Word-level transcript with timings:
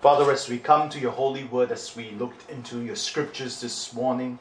Father, 0.00 0.30
as 0.30 0.48
we 0.48 0.58
come 0.58 0.88
to 0.90 1.00
your 1.00 1.10
holy 1.10 1.42
word, 1.42 1.72
as 1.72 1.96
we 1.96 2.12
looked 2.12 2.48
into 2.48 2.82
your 2.82 2.94
scriptures 2.94 3.60
this 3.60 3.92
morning, 3.92 4.38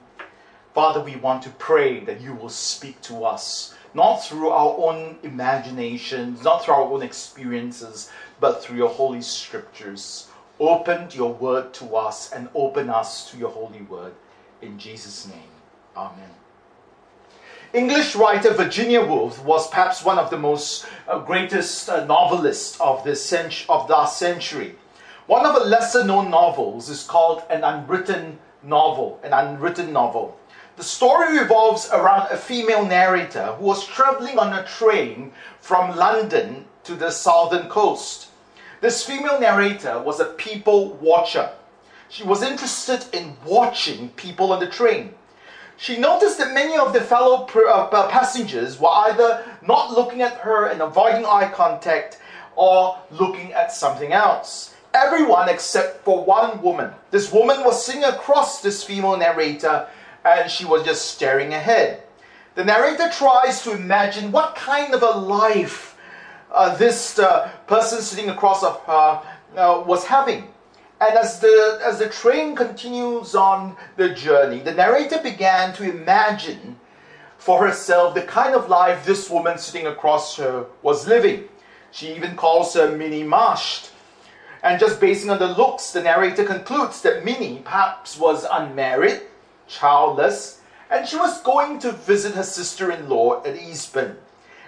Father, 0.76 1.02
we 1.02 1.16
want 1.16 1.42
to 1.42 1.50
pray 1.50 2.00
that 2.02 2.22
you 2.22 2.36
will 2.36 2.50
speak 2.50 3.02
to 3.02 3.26
us, 3.26 3.74
not 3.96 4.18
through 4.18 4.50
our 4.50 4.76
own 4.78 5.18
imaginations, 5.24 6.44
not 6.44 6.64
through 6.64 6.76
our 6.76 6.84
own 6.84 7.02
experiences, 7.02 8.08
but 8.40 8.62
through 8.62 8.78
your 8.78 8.90
holy 8.90 9.24
scriptures. 9.24 10.28
Open 10.60 11.08
your 11.12 11.34
word 11.34 11.74
to 11.74 11.96
us 11.96 12.32
and 12.32 12.50
open 12.54 12.92
us 12.92 13.28
to 13.32 13.38
your 13.38 13.50
holy 13.50 13.82
word. 13.82 14.14
In 14.62 14.78
Jesus' 14.78 15.28
name, 15.28 15.50
Amen. 15.96 16.30
English 17.74 18.16
writer 18.16 18.54
Virginia 18.54 19.04
Woolf 19.04 19.44
was 19.44 19.68
perhaps 19.70 20.06
one 20.06 20.20
of 20.20 20.30
the 20.30 20.38
most 20.38 20.86
uh, 21.08 21.18
greatest 21.18 21.90
uh, 21.90 22.06
novelists 22.06 22.80
of 22.80 23.04
the 23.04 23.16
cent- 23.16 23.66
of 23.68 23.90
last 23.90 24.20
century. 24.20 24.76
One 25.28 25.46
of 25.46 25.56
the 25.56 25.66
lesser 25.66 26.06
known 26.06 26.32
novels 26.32 26.88
is 26.88 27.04
called 27.04 27.44
An 27.50 27.66
Unwritten 27.66 28.40
Novel, 28.64 29.20
an 29.24 29.34
unwritten 29.34 29.92
novel. 29.92 30.40
The 30.78 30.84
story 30.84 31.38
revolves 31.38 31.90
around 31.92 32.32
a 32.32 32.38
female 32.38 32.86
narrator 32.86 33.48
who 33.60 33.66
was 33.66 33.86
traveling 33.86 34.40
on 34.40 34.54
a 34.54 34.66
train 34.66 35.34
from 35.60 35.98
London 35.98 36.64
to 36.86 36.96
the 36.96 37.12
southern 37.12 37.68
coast. 37.68 38.30
This 38.80 39.04
female 39.04 39.38
narrator 39.38 40.00
was 40.02 40.22
a 40.22 40.32
people 40.32 40.94
watcher. 41.02 41.52
She 42.08 42.24
was 42.24 42.42
interested 42.42 43.14
in 43.14 43.36
watching 43.44 44.08
people 44.12 44.54
on 44.54 44.62
the 44.62 44.68
train. 44.68 45.14
She 45.76 45.98
noticed 45.98 46.38
that 46.38 46.54
many 46.54 46.78
of 46.78 46.94
the 46.94 47.02
fellow 47.02 47.46
uh, 47.46 48.08
passengers 48.10 48.80
were 48.80 48.96
either 49.10 49.44
not 49.62 49.92
looking 49.92 50.22
at 50.22 50.38
her 50.38 50.68
and 50.68 50.82
avoiding 50.82 51.26
eye 51.26 51.52
contact 51.54 52.18
or 52.56 52.98
looking 53.12 53.52
at 53.52 53.74
something 53.74 54.14
else 54.14 54.74
everyone 54.94 55.50
except 55.50 56.04
for 56.04 56.24
one 56.24 56.62
woman. 56.62 56.92
This 57.12 57.32
woman 57.32 57.64
was 57.64 57.84
sitting 57.84 58.04
across 58.04 58.62
this 58.62 58.84
female 58.84 59.18
narrator 59.18 59.88
and 60.26 60.50
she 60.50 60.66
was 60.66 60.84
just 60.84 61.12
staring 61.12 61.54
ahead. 61.54 62.04
The 62.56 62.66
narrator 62.66 63.10
tries 63.10 63.62
to 63.64 63.72
imagine 63.72 64.32
what 64.32 64.56
kind 64.56 64.94
of 64.94 65.04
a 65.04 65.12
life 65.20 65.98
uh, 66.52 66.76
this 66.76 67.20
uh, 67.20 67.52
person 67.68 68.02
sitting 68.02 68.30
across 68.30 68.64
of 68.64 68.80
her 68.82 69.22
uh, 69.56 69.84
was 69.86 70.06
having. 70.06 70.48
And 71.00 71.16
as 71.16 71.40
the, 71.40 71.80
as 71.84 72.00
the 72.00 72.10
train 72.10 72.56
continues 72.56 73.36
on 73.36 73.76
the 73.98 74.10
journey, 74.10 74.60
the 74.62 74.74
narrator 74.74 75.22
began 75.22 75.74
to 75.74 75.84
imagine 75.84 76.80
for 77.38 77.66
herself 77.66 78.16
the 78.16 78.24
kind 78.24 78.56
of 78.56 78.68
life 78.70 79.06
this 79.06 79.30
woman 79.30 79.60
sitting 79.60 79.86
across 79.86 80.36
her 80.38 80.66
was 80.82 81.08
living. 81.08 81.48
She 81.92 82.16
even 82.16 82.36
calls 82.36 82.74
her 82.74 82.98
Minnie 82.98 83.24
Marsh 83.24 83.87
and 84.64 84.80
just 84.80 85.00
basing 85.00 85.30
on 85.30 85.40
the 85.40 85.48
looks, 85.48 85.92
the 85.92 86.02
narrator 86.02 86.44
concludes 86.44 87.02
that 87.02 87.24
Minnie 87.24 87.62
perhaps 87.64 88.18
was 88.18 88.46
unmarried, 88.52 89.22
childless, 89.68 90.62
and 90.90 91.08
she 91.08 91.18
was 91.18 91.42
going 91.42 91.80
to 91.80 91.92
visit 91.92 92.34
her 92.36 92.44
sister 92.44 92.92
in 92.92 93.10
law 93.10 93.44
at 93.44 93.56
Eastbourne. 93.56 94.18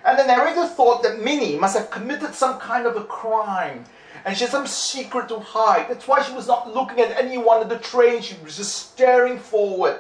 And 0.05 0.17
the 0.17 0.25
narrator 0.25 0.67
thought 0.67 1.03
that 1.03 1.21
Minnie 1.21 1.57
must 1.57 1.77
have 1.77 1.91
committed 1.91 2.33
some 2.33 2.59
kind 2.59 2.85
of 2.85 2.95
a 2.95 3.03
crime 3.03 3.85
and 4.25 4.35
she 4.35 4.43
had 4.43 4.51
some 4.51 4.67
secret 4.67 5.29
to 5.29 5.39
hide. 5.39 5.87
That's 5.89 6.07
why 6.07 6.21
she 6.21 6.33
was 6.33 6.47
not 6.47 6.73
looking 6.73 6.99
at 6.99 7.17
anyone 7.17 7.61
in 7.61 7.69
the 7.69 7.79
train, 7.79 8.21
she 8.21 8.35
was 8.43 8.57
just 8.57 8.91
staring 8.91 9.39
forward. 9.39 9.99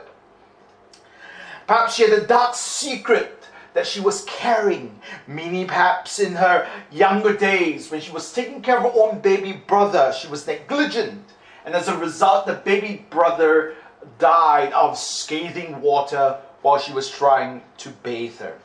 Perhaps 1.67 1.95
she 1.95 2.03
had 2.03 2.13
a 2.13 2.27
dark 2.27 2.55
secret 2.55 3.38
that 3.73 3.87
she 3.87 3.99
was 3.99 4.25
carrying, 4.25 4.99
Minnie 5.27 5.65
perhaps 5.65 6.19
in 6.19 6.35
her 6.35 6.67
younger 6.91 7.35
days 7.35 7.91
when 7.91 8.01
she 8.01 8.11
was 8.11 8.31
taking 8.31 8.61
care 8.61 8.77
of 8.77 8.83
her 8.83 8.99
own 8.99 9.19
baby 9.19 9.53
brother, 9.53 10.13
she 10.13 10.27
was 10.27 10.47
negligent. 10.47 11.23
And 11.65 11.75
as 11.75 11.87
a 11.87 11.97
result, 11.97 12.47
the 12.47 12.53
baby 12.53 13.05
brother 13.09 13.75
died 14.17 14.73
of 14.73 14.97
scathing 14.97 15.81
water 15.81 16.37
while 16.61 16.79
she 16.79 16.93
was 16.93 17.09
trying 17.09 17.61
to 17.77 17.89
bathe 17.89 18.39
her. 18.39 18.57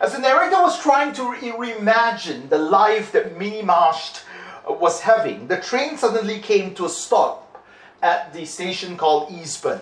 As 0.00 0.12
the 0.12 0.18
narrator 0.18 0.62
was 0.62 0.80
trying 0.80 1.12
to 1.14 1.32
re- 1.32 1.72
reimagine 1.72 2.48
the 2.48 2.58
life 2.58 3.12
that 3.12 3.36
Minnie 3.36 3.62
Marsh 3.62 4.20
was 4.68 5.00
having, 5.00 5.48
the 5.48 5.56
train 5.56 5.96
suddenly 5.96 6.38
came 6.38 6.74
to 6.74 6.84
a 6.84 6.88
stop 6.88 7.64
at 8.00 8.32
the 8.32 8.44
station 8.44 8.96
called 8.96 9.30
Eastbourne. 9.32 9.80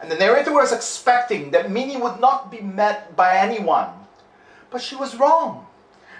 And 0.00 0.10
the 0.10 0.16
narrator 0.16 0.52
was 0.52 0.72
expecting 0.72 1.50
that 1.50 1.70
Minnie 1.70 1.96
would 1.96 2.20
not 2.20 2.50
be 2.50 2.60
met 2.60 3.16
by 3.16 3.36
anyone. 3.36 3.88
But 4.70 4.80
she 4.80 4.94
was 4.94 5.16
wrong. 5.16 5.66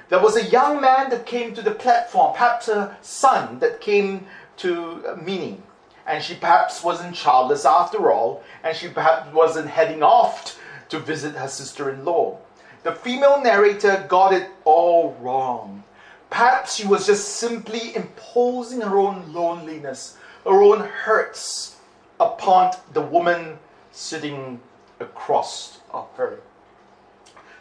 There 0.09 0.21
was 0.21 0.37
a 0.37 0.45
young 0.45 0.81
man 0.81 1.11
that 1.11 1.27
came 1.27 1.55
to 1.55 1.63
the 1.63 1.71
platform, 1.71 2.33
perhaps 2.33 2.69
a 2.69 2.97
son 3.03 3.59
that 3.61 3.81
came 3.81 4.27
to 4.59 5.05
uh, 5.07 5.17
Minnie. 5.17 5.61
And 6.07 6.25
she 6.25 6.35
perhaps 6.35 6.83
wasn't 6.83 7.15
childless 7.15 7.67
after 7.67 8.11
all, 8.11 8.43
and 8.65 8.75
she 8.75 8.89
perhaps 8.89 9.33
wasn't 9.35 9.69
heading 9.69 10.03
off 10.03 10.59
to 10.89 10.99
visit 10.99 11.35
her 11.35 11.49
sister 11.49 11.91
in 11.91 12.05
law. 12.05 12.39
The 12.83 12.93
female 12.93 13.43
narrator 13.43 14.07
got 14.09 14.33
it 14.33 14.49
all 14.65 15.15
wrong. 15.21 15.85
Perhaps 16.31 16.77
she 16.77 16.87
was 16.87 17.07
just 17.07 17.37
simply 17.37 17.95
imposing 17.95 18.81
her 18.81 18.99
own 18.99 19.33
loneliness, 19.33 20.17
her 20.45 20.63
own 20.63 20.81
hurts 20.81 21.77
upon 22.19 22.73
the 22.95 23.03
woman 23.03 23.59
sitting 23.99 24.61
across 25.01 25.81
of 25.91 26.07
her. 26.17 26.41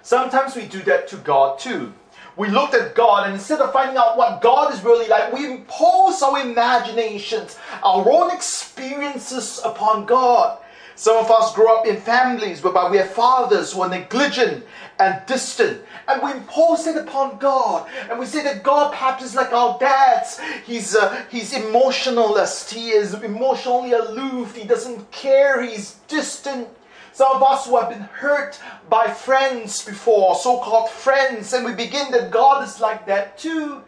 Sometimes 0.04 0.56
we 0.56 0.66
do 0.66 0.82
that 0.84 1.08
to 1.10 1.18
God 1.18 1.60
too. 1.60 1.94
We 2.36 2.50
looked 2.50 2.76
at 2.76 2.94
God 2.94 3.26
and 3.26 3.34
instead 3.34 3.60
of 3.60 3.74
finding 3.74 3.98
out 3.98 4.18
what 4.18 4.42
God 4.42 4.72
is 4.72 4.84
really 4.84 5.08
like, 5.08 5.34
we 5.34 5.52
impose 5.52 6.22
our 6.22 6.40
imaginations, 6.40 7.58
our 7.84 8.08
own 8.10 8.32
experiences 8.32 9.60
upon 9.66 10.06
God. 10.06 10.60
Some 10.98 11.24
of 11.24 11.30
us 11.30 11.54
grow 11.54 11.78
up 11.78 11.86
in 11.86 11.96
families 11.96 12.64
whereby 12.64 12.90
we 12.90 12.98
have 12.98 13.12
fathers 13.12 13.72
who 13.72 13.82
are 13.82 13.90
negligent 13.90 14.66
and 14.98 15.24
distant, 15.28 15.84
and 16.08 16.24
we 16.24 16.32
impose 16.32 16.88
it 16.88 16.98
upon 16.98 17.38
God. 17.38 17.88
And 18.10 18.18
we 18.18 18.26
say 18.26 18.42
that 18.42 18.64
God 18.64 18.90
perhaps 18.90 19.24
is 19.24 19.36
like 19.36 19.54
our 19.54 19.78
dads. 19.78 20.40
He's 20.66 20.96
uh, 20.96 21.24
he's 21.30 21.54
emotionalist. 21.54 22.74
He 22.74 22.90
is 22.90 23.14
emotionally 23.14 23.92
aloof. 23.92 24.56
He 24.56 24.64
doesn't 24.64 25.12
care. 25.12 25.62
He's 25.62 25.98
distant. 26.08 26.68
Some 27.14 27.36
of 27.36 27.44
us 27.44 27.68
who 27.68 27.78
have 27.78 27.90
been 27.90 28.00
hurt 28.00 28.60
by 28.90 29.08
friends 29.08 29.86
before, 29.86 30.34
so 30.34 30.58
called 30.58 30.90
friends, 30.90 31.54
and 31.54 31.64
we 31.64 31.74
begin 31.74 32.10
that 32.12 32.32
God 32.32 32.68
is 32.68 32.80
like 32.80 33.06
that 33.06 33.38
too. 33.38 33.84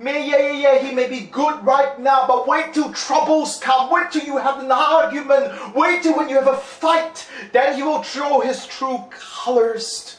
May, 0.00 0.28
yeah, 0.28 0.38
yeah, 0.38 0.52
yeah, 0.52 0.78
he 0.78 0.94
may 0.94 1.08
be 1.08 1.22
good 1.22 1.64
right 1.66 1.98
now, 1.98 2.24
but 2.28 2.46
wait 2.46 2.72
till 2.72 2.92
troubles 2.92 3.58
come. 3.58 3.90
Wait 3.90 4.12
till 4.12 4.22
you 4.22 4.36
have 4.36 4.62
an 4.62 4.70
argument. 4.70 5.74
Wait 5.74 6.04
till 6.04 6.16
when 6.16 6.28
you 6.28 6.36
have 6.36 6.46
a 6.46 6.56
fight, 6.56 7.26
then 7.52 7.74
he 7.74 7.82
will 7.82 8.02
show 8.02 8.40
his 8.40 8.64
true 8.64 9.02
colors. 9.10 10.18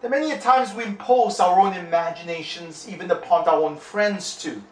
There 0.00 0.08
many 0.08 0.34
times 0.38 0.72
we 0.72 0.84
impose 0.84 1.40
our 1.40 1.60
own 1.60 1.74
imaginations 1.74 2.88
even 2.88 3.10
upon 3.10 3.46
our 3.46 3.62
own 3.62 3.76
friends 3.76 4.34
too. 4.34 4.62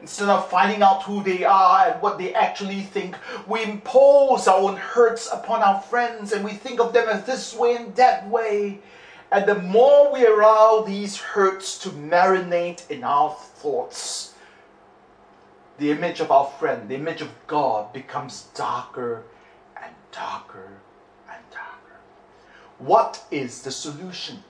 Instead 0.00 0.30
of 0.30 0.48
finding 0.48 0.82
out 0.82 1.02
who 1.02 1.22
they 1.22 1.44
are 1.44 1.88
and 1.90 2.00
what 2.00 2.16
they 2.16 2.32
actually 2.32 2.80
think, 2.80 3.16
we 3.46 3.62
impose 3.62 4.48
our 4.48 4.58
own 4.60 4.76
hurts 4.76 5.28
upon 5.30 5.62
our 5.62 5.78
friends 5.78 6.32
and 6.32 6.42
we 6.42 6.52
think 6.52 6.80
of 6.80 6.94
them 6.94 7.06
as 7.06 7.24
this 7.24 7.54
way 7.54 7.76
and 7.76 7.94
that 7.96 8.26
way. 8.30 8.78
And 9.32 9.46
the 9.46 9.54
more 9.54 10.12
we 10.12 10.26
allow 10.26 10.82
these 10.82 11.16
hurts 11.16 11.78
to 11.78 11.88
marinate 11.88 12.88
in 12.90 13.02
our 13.02 13.30
thoughts, 13.30 14.34
the 15.78 15.90
image 15.90 16.20
of 16.20 16.30
our 16.30 16.44
friend, 16.58 16.86
the 16.86 16.96
image 16.96 17.22
of 17.22 17.30
God 17.46 17.94
becomes 17.94 18.48
darker 18.54 19.24
and 19.82 19.94
darker 20.12 20.72
and 21.30 21.42
darker. 21.50 21.96
What 22.76 23.24
is 23.30 23.62
the 23.62 23.70
solution? 23.70 24.44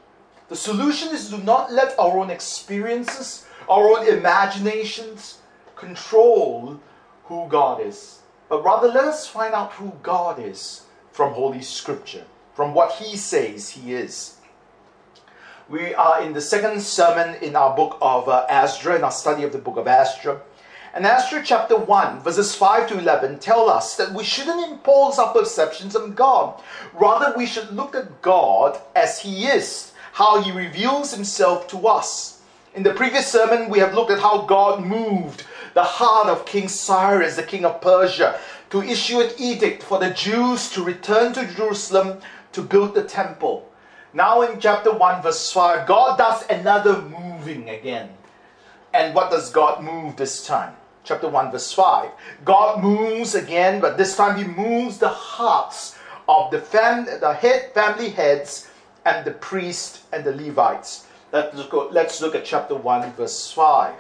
The 0.49 0.57
solution 0.57 1.15
is 1.15 1.31
to 1.31 1.39
not 1.39 1.73
let 1.73 1.97
our 1.97 2.19
own 2.19 2.31
experiences, 2.31 3.47
our 3.69 3.89
own 3.89 4.09
imaginations, 4.09 5.39
control 5.77 6.81
who 7.27 7.47
God 7.49 7.81
is, 7.81 8.19
but 8.49 8.65
rather 8.65 8.89
let 8.89 9.05
us 9.05 9.29
find 9.29 9.55
out 9.55 9.75
who 9.75 9.93
God 10.03 10.41
is 10.41 10.83
from 11.13 11.35
Holy 11.35 11.63
Scripture, 11.63 12.25
from 12.53 12.75
what 12.75 12.95
He 12.95 13.17
says 13.17 13.71
He 13.71 13.95
is. 13.95 14.39
We 15.69 15.95
are 15.95 16.21
in 16.23 16.33
the 16.33 16.41
second 16.41 16.83
sermon 16.83 17.37
in 17.41 17.55
our 17.55 17.77
book 17.77 17.97
of 18.03 18.29
uh, 18.29 18.47
Ezra, 18.49 18.97
in 18.97 19.05
our 19.05 19.13
study 19.13 19.45
of 19.45 19.53
the 19.53 19.59
book 19.59 19.77
of 19.77 19.87
Ezra. 19.87 20.41
And 20.93 21.07
Ezra 21.07 21.41
chapter 21.43 21.77
1, 21.77 22.21
verses 22.21 22.55
5 22.55 22.89
to 22.89 22.99
11 22.99 23.39
tell 23.39 23.71
us 23.71 23.97
that 23.97 24.13
we 24.13 24.25
shouldn't 24.25 24.71
impose 24.71 25.21
our 25.21 25.33
perceptions 25.33 25.95
on 25.95 26.15
God. 26.15 26.61
Rather, 26.93 27.33
we 27.39 27.47
should 27.47 27.71
look 27.71 27.95
at 27.95 28.21
God 28.23 28.81
as 28.97 29.21
He 29.21 29.47
is, 29.47 29.93
how 30.15 30.43
He 30.43 30.51
reveals 30.51 31.15
Himself 31.15 31.69
to 31.69 31.87
us. 31.87 32.43
In 32.75 32.83
the 32.83 32.93
previous 32.93 33.31
sermon, 33.31 33.71
we 33.71 33.79
have 33.79 33.95
looked 33.95 34.11
at 34.11 34.21
how 34.21 34.43
God 34.43 34.85
moved 34.85 35.45
the 35.75 35.85
heart 35.85 36.27
of 36.27 36.45
King 36.45 36.69
Cyrus, 36.69 37.37
the 37.37 37.45
king 37.45 37.65
of 37.65 37.81
Persia, 37.81 38.39
to 38.71 38.83
issue 38.83 39.21
an 39.21 39.31
edict 39.39 39.83
for 39.83 40.01
the 40.01 40.11
Jews 40.11 40.71
to 40.71 40.83
return 40.83 41.33
to 41.35 41.47
Jerusalem 41.47 42.21
to 42.53 42.63
build 42.63 42.95
the 42.95 43.05
temple. 43.05 43.69
Now, 44.15 44.43
in 44.43 44.61
chapter 44.61 44.93
1, 44.93 45.23
verse 45.23 45.53
5, 45.53 45.87
God 45.87 46.19
does 46.19 46.45
another 46.49 47.01
moving 47.03 47.71
again. 47.71 48.11
And 48.93 49.15
what 49.15 49.31
does 49.31 49.51
God 49.51 49.83
move 49.83 50.17
this 50.17 50.47
time? 50.47 50.75
chapter 51.05 51.29
1, 51.29 51.51
verse 51.51 51.73
5. 51.73 52.11
God 52.45 52.83
moves 52.83 53.35
again, 53.35 53.81
but 53.81 53.99
this 53.99 54.17
time 54.17 54.37
he 54.37 54.45
moves 54.45 54.99
the 54.99 55.09
hearts 55.09 55.97
of 56.29 56.51
the, 56.51 56.61
fam- 56.61 57.07
the 57.21 57.35
head 57.35 57.73
family 57.75 58.11
heads 58.11 58.69
and 59.05 59.25
the 59.25 59.33
priest 59.33 60.03
and 60.13 60.25
the 60.25 60.35
Levites. 60.35 61.07
Let's 61.33 61.57
look, 61.57 61.89
let's 61.93 62.21
look 62.21 62.35
at 62.35 62.45
chapter 62.45 62.75
1, 62.75 63.13
verse 63.15 63.51
5. 63.53 63.95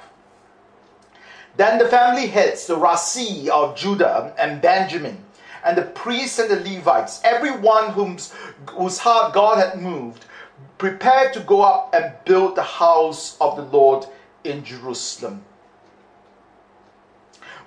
Then 1.57 1.79
the 1.79 1.89
family 1.89 2.29
heads, 2.29 2.67
the 2.67 2.77
Rasi 2.77 3.49
of 3.49 3.77
Judah 3.77 4.35
and 4.39 4.63
Benjamin, 4.63 5.23
and 5.65 5.77
the 5.77 5.83
priests 5.83 6.39
and 6.39 6.51
the 6.51 6.57
Levites, 6.57 7.21
everyone 7.25 7.91
whom's, 7.91 8.33
whose 8.71 8.99
heart 8.99 9.33
God 9.33 9.59
had 9.59 9.81
moved, 9.81 10.27
prepared 10.79 11.33
to 11.35 11.41
go 11.41 11.63
up 11.63 11.95
and 11.95 12.13
build 12.25 12.57
the 12.57 12.63
house 12.63 13.37
of 13.41 13.57
the 13.57 13.63
Lord 13.63 14.07
in 14.45 14.65
Jerusalem. 14.65 15.45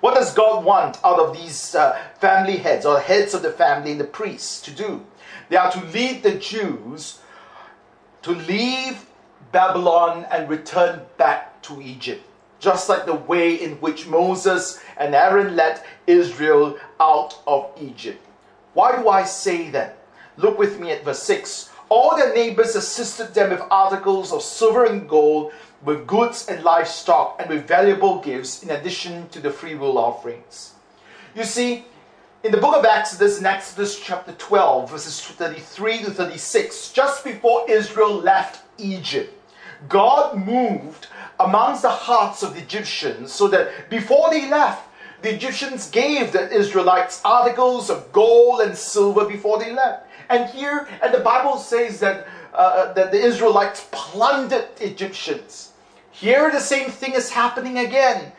What 0.00 0.14
does 0.14 0.34
God 0.34 0.64
want 0.64 0.98
out 1.02 1.18
of 1.18 1.36
these 1.36 1.74
uh, 1.74 1.98
family 2.18 2.58
heads 2.58 2.84
or 2.84 3.00
heads 3.00 3.32
of 3.32 3.42
the 3.42 3.50
family 3.50 3.92
and 3.92 4.00
the 4.00 4.04
priests 4.04 4.60
to 4.62 4.70
do? 4.70 5.04
They 5.48 5.56
are 5.56 5.72
to 5.72 5.84
lead 5.86 6.22
the 6.22 6.34
Jews 6.34 7.20
to 8.26 8.32
leave 8.32 9.06
Babylon 9.52 10.26
and 10.32 10.48
return 10.48 11.02
back 11.16 11.62
to 11.62 11.80
Egypt, 11.80 12.22
just 12.58 12.88
like 12.88 13.06
the 13.06 13.14
way 13.14 13.54
in 13.54 13.72
which 13.76 14.06
Moses 14.06 14.80
and 14.96 15.14
Aaron 15.14 15.56
led 15.56 15.82
Israel 16.06 16.78
out 17.00 17.38
of 17.46 17.70
Egypt. 17.80 18.24
Why 18.74 18.96
do 18.96 19.08
I 19.08 19.24
say 19.24 19.70
that? 19.70 19.98
Look 20.36 20.58
with 20.58 20.80
me 20.80 20.90
at 20.90 21.04
verse 21.04 21.22
6. 21.22 21.70
All 21.88 22.16
their 22.16 22.34
neighbors 22.34 22.74
assisted 22.76 23.32
them 23.32 23.50
with 23.50 23.62
articles 23.70 24.32
of 24.32 24.42
silver 24.42 24.84
and 24.84 25.08
gold 25.08 25.52
with 25.84 26.06
goods 26.06 26.48
and 26.48 26.62
livestock 26.64 27.36
and 27.38 27.48
with 27.48 27.68
valuable 27.68 28.18
gifts 28.20 28.62
in 28.62 28.70
addition 28.70 29.28
to 29.28 29.40
the 29.40 29.50
freewill 29.50 29.98
offerings. 29.98 30.74
You 31.34 31.44
see, 31.44 31.84
in 32.42 32.52
the 32.52 32.58
book 32.58 32.76
of 32.76 32.84
Exodus, 32.84 33.38
in 33.38 33.46
Exodus 33.46 33.98
chapter 33.98 34.32
12, 34.32 34.90
verses 34.90 35.20
33 35.20 36.04
to 36.04 36.10
36, 36.10 36.92
just 36.92 37.24
before 37.24 37.68
Israel 37.70 38.14
left 38.14 38.62
Egypt, 38.78 39.32
God 39.88 40.36
moved 40.46 41.08
amongst 41.38 41.82
the 41.82 41.90
hearts 41.90 42.42
of 42.42 42.54
the 42.54 42.60
Egyptians 42.60 43.32
so 43.32 43.48
that 43.48 43.90
before 43.90 44.30
they 44.30 44.48
left, 44.48 44.88
the 45.22 45.34
Egyptians 45.34 45.90
gave 45.90 46.32
the 46.32 46.50
Israelites 46.50 47.20
articles 47.24 47.90
of 47.90 48.12
gold 48.12 48.60
and 48.60 48.76
silver 48.76 49.24
before 49.24 49.58
they 49.58 49.72
left. 49.72 50.06
And 50.28 50.48
here, 50.50 50.88
and 51.02 51.12
the 51.12 51.20
Bible 51.20 51.56
says 51.56 52.00
that, 52.00 52.26
uh, 52.52 52.92
that 52.94 53.12
the 53.12 53.18
Israelites 53.18 53.86
plundered 53.90 54.68
Egyptians. 54.80 55.72
Here, 56.10 56.50
the 56.50 56.60
same 56.60 56.90
thing 56.90 57.14
is 57.14 57.30
happening 57.30 57.78
again. 57.78 58.32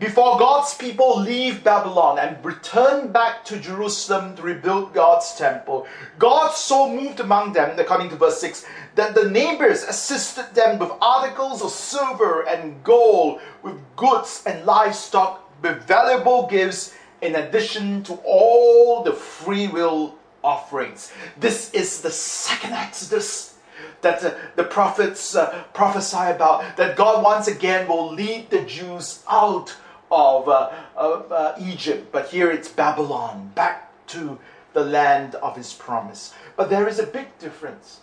Before 0.00 0.38
God's 0.38 0.72
people 0.72 1.20
leave 1.20 1.62
Babylon 1.62 2.18
and 2.18 2.42
return 2.42 3.12
back 3.12 3.44
to 3.44 3.60
Jerusalem 3.60 4.34
to 4.36 4.40
rebuild 4.40 4.94
God's 4.94 5.34
temple, 5.34 5.86
God 6.18 6.54
so 6.54 6.88
moved 6.88 7.20
among 7.20 7.52
them, 7.52 7.78
according 7.78 8.08
to 8.08 8.16
verse 8.16 8.40
6, 8.40 8.64
that 8.94 9.14
the 9.14 9.28
neighbors 9.28 9.82
assisted 9.82 10.54
them 10.54 10.78
with 10.78 10.90
articles 11.02 11.60
of 11.60 11.70
silver 11.70 12.48
and 12.48 12.82
gold, 12.82 13.42
with 13.62 13.76
goods 13.96 14.42
and 14.46 14.64
livestock, 14.64 15.46
with 15.60 15.86
valuable 15.86 16.46
gifts, 16.46 16.94
in 17.20 17.34
addition 17.34 18.02
to 18.04 18.14
all 18.24 19.02
the 19.02 19.12
free 19.12 19.68
will 19.68 20.14
offerings. 20.42 21.12
This 21.38 21.70
is 21.74 22.00
the 22.00 22.10
second 22.10 22.72
Exodus 22.72 23.58
that 24.00 24.24
uh, 24.24 24.32
the 24.56 24.64
prophets 24.64 25.36
uh, 25.36 25.62
prophesy 25.74 26.30
about, 26.30 26.78
that 26.78 26.96
God 26.96 27.22
once 27.22 27.48
again 27.48 27.86
will 27.86 28.10
lead 28.10 28.48
the 28.48 28.62
Jews 28.62 29.22
out 29.28 29.76
of, 30.10 30.48
uh, 30.48 30.70
of 30.96 31.30
uh, 31.30 31.54
Egypt, 31.60 32.10
but 32.12 32.28
here 32.28 32.50
it's 32.50 32.68
Babylon, 32.68 33.52
back 33.54 34.06
to 34.08 34.38
the 34.72 34.84
land 34.84 35.34
of 35.36 35.56
his 35.56 35.72
promise. 35.72 36.34
But 36.56 36.70
there 36.70 36.88
is 36.88 36.98
a 36.98 37.06
big 37.06 37.38
difference. 37.38 38.00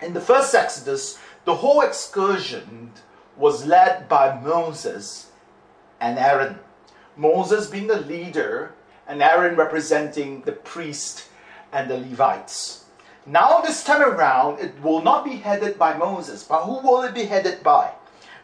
In 0.00 0.14
the 0.14 0.20
first 0.20 0.54
Exodus, 0.54 1.18
the 1.44 1.56
whole 1.56 1.80
excursion 1.80 2.92
was 3.36 3.66
led 3.66 4.08
by 4.08 4.38
Moses 4.38 5.30
and 6.00 6.18
Aaron. 6.18 6.58
Moses 7.16 7.66
being 7.66 7.88
the 7.88 8.00
leader, 8.00 8.72
and 9.06 9.22
Aaron 9.22 9.56
representing 9.56 10.42
the 10.42 10.52
priest 10.52 11.24
and 11.72 11.90
the 11.90 11.98
Levites. 11.98 12.84
Now, 13.26 13.60
this 13.60 13.82
time 13.82 14.02
around, 14.02 14.60
it 14.60 14.80
will 14.82 15.02
not 15.02 15.24
be 15.24 15.36
headed 15.36 15.78
by 15.78 15.96
Moses, 15.96 16.44
but 16.44 16.64
who 16.64 16.80
will 16.80 17.02
it 17.02 17.14
be 17.14 17.24
headed 17.24 17.62
by? 17.62 17.92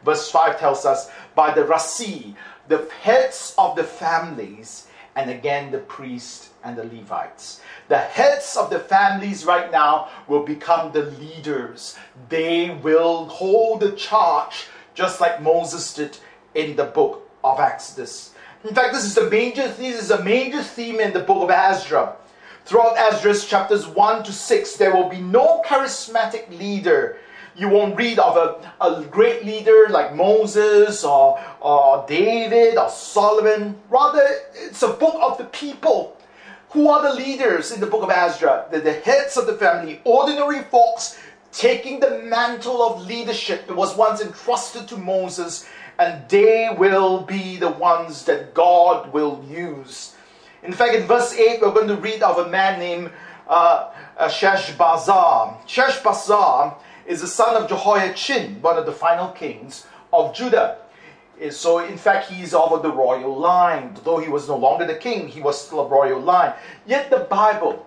Verse 0.05 0.31
5 0.31 0.59
tells 0.59 0.85
us 0.85 1.11
by 1.35 1.55
the 1.55 1.63
Rasi, 1.63 2.35
the 2.69 2.89
heads 3.03 3.55
of 3.59 3.77
the 3.77 3.85
families, 3.85 4.87
and 5.17 5.31
again 5.31 5.71
the 5.71 5.79
priests 5.79 6.51
and 6.65 6.77
the 6.77 6.85
Levites. 6.85 7.61
The 7.89 7.99
heads 7.99 8.57
of 8.57 8.71
the 8.71 8.81
families 8.81 9.45
right 9.45 9.71
now 9.71 10.09
will 10.27 10.45
become 10.45 10.93
the 10.93 11.05
leaders. 11.05 11.97
They 12.29 12.71
will 12.71 13.27
hold 13.27 13.81
the 13.81 13.93
charge 13.93 14.67
just 14.95 15.21
like 15.21 15.43
Moses 15.43 15.93
did 15.95 16.17
in 16.55 16.77
the 16.77 16.85
book 16.85 17.29
of 17.43 17.61
Exodus. 17.61 18.33
In 18.65 18.75
fact, 18.75 18.95
this 18.95 19.05
is 19.05 19.19
a 19.19 19.29
major 19.29 19.69
this 19.69 20.03
is 20.03 20.11
a 20.11 20.25
major 20.25 20.63
theme 20.63 21.01
in 21.01 21.13
the 21.13 21.21
book 21.21 21.43
of 21.43 21.51
Ezra. 21.51 22.17
Throughout 22.65 22.97
Ezra's 22.97 23.47
chapters 23.47 23.87
1 23.87 24.25
to 24.25 24.33
6, 24.33 24.77
there 24.77 24.97
will 24.97 25.11
be 25.11 25.21
no 25.21 25.63
charismatic 25.67 26.49
leader. 26.59 27.19
You 27.57 27.69
won't 27.69 27.97
read 27.97 28.19
of 28.19 28.37
a, 28.37 28.73
a 28.85 29.05
great 29.05 29.45
leader 29.45 29.87
like 29.89 30.15
Moses 30.15 31.05
or, 31.05 31.43
or 31.61 32.05
David 32.09 32.77
or 32.77 32.89
Solomon. 32.89 33.77
Rather, 33.89 34.27
it's 34.55 34.83
a 34.83 34.93
book 34.93 35.17
of 35.21 35.39
the 35.39 35.45
people. 35.45 36.17
Who 36.71 36.89
are 36.89 37.03
the 37.03 37.15
leaders 37.15 37.71
in 37.71 37.81
the 37.81 37.87
book 37.87 38.03
of 38.03 38.11
Ezra? 38.11 38.67
They're 38.71 38.81
the 38.81 38.93
heads 38.93 39.37
of 39.37 39.47
the 39.47 39.57
family, 39.57 40.01
ordinary 40.05 40.63
folks 40.63 41.19
taking 41.53 42.01
the 42.01 42.19
mantle 42.19 42.83
of 42.83 43.07
leadership 43.07 43.69
that 43.69 43.77
was 43.77 43.97
once 43.97 44.21
entrusted 44.21 44.89
to 44.89 44.97
Moses, 44.97 45.65
and 46.01 46.29
they 46.29 46.75
will 46.77 47.21
be 47.21 47.57
the 47.57 47.71
ones 47.71 48.25
that 48.25 48.55
God 48.55 49.13
will 49.13 49.45
use 49.49 50.15
in 50.65 50.73
fact, 50.73 50.95
in 50.95 51.07
verse 51.07 51.35
8, 51.35 51.61
we're 51.61 51.73
going 51.73 51.89
to 51.89 51.97
read 51.97 52.23
of 52.23 52.39
a 52.39 52.49
man 52.49 52.79
named 52.79 53.11
uh, 53.47 53.91
uh, 54.17 54.29
Sheshbazzar. 54.29 55.59
Sheshbazzar 55.67 56.77
is 57.07 57.21
the 57.21 57.27
son 57.27 57.61
of 57.61 57.69
Jehoiachin, 57.69 58.61
one 58.61 58.79
of 58.79 58.87
the 58.87 58.93
final 58.93 59.29
kings 59.29 59.87
of 60.13 60.35
Judah. 60.35 60.79
Eh, 61.41 61.51
so, 61.51 61.79
in 61.79 61.99
fact, 61.99 62.31
he 62.31 62.43
is 62.43 62.55
of 62.55 62.83
the 62.83 62.93
royal 62.93 63.37
line. 63.37 63.97
Though 64.05 64.19
he 64.19 64.29
was 64.29 64.49
no 64.49 64.57
longer 64.57 64.87
the 64.87 64.95
king, 64.95 65.29
he 65.29 65.41
was 65.41 65.61
still 65.61 65.81
a 65.81 65.89
royal 65.89 66.21
line. 66.21 66.55
Yet 66.87 67.11
the 67.11 67.21
Bible 67.21 67.87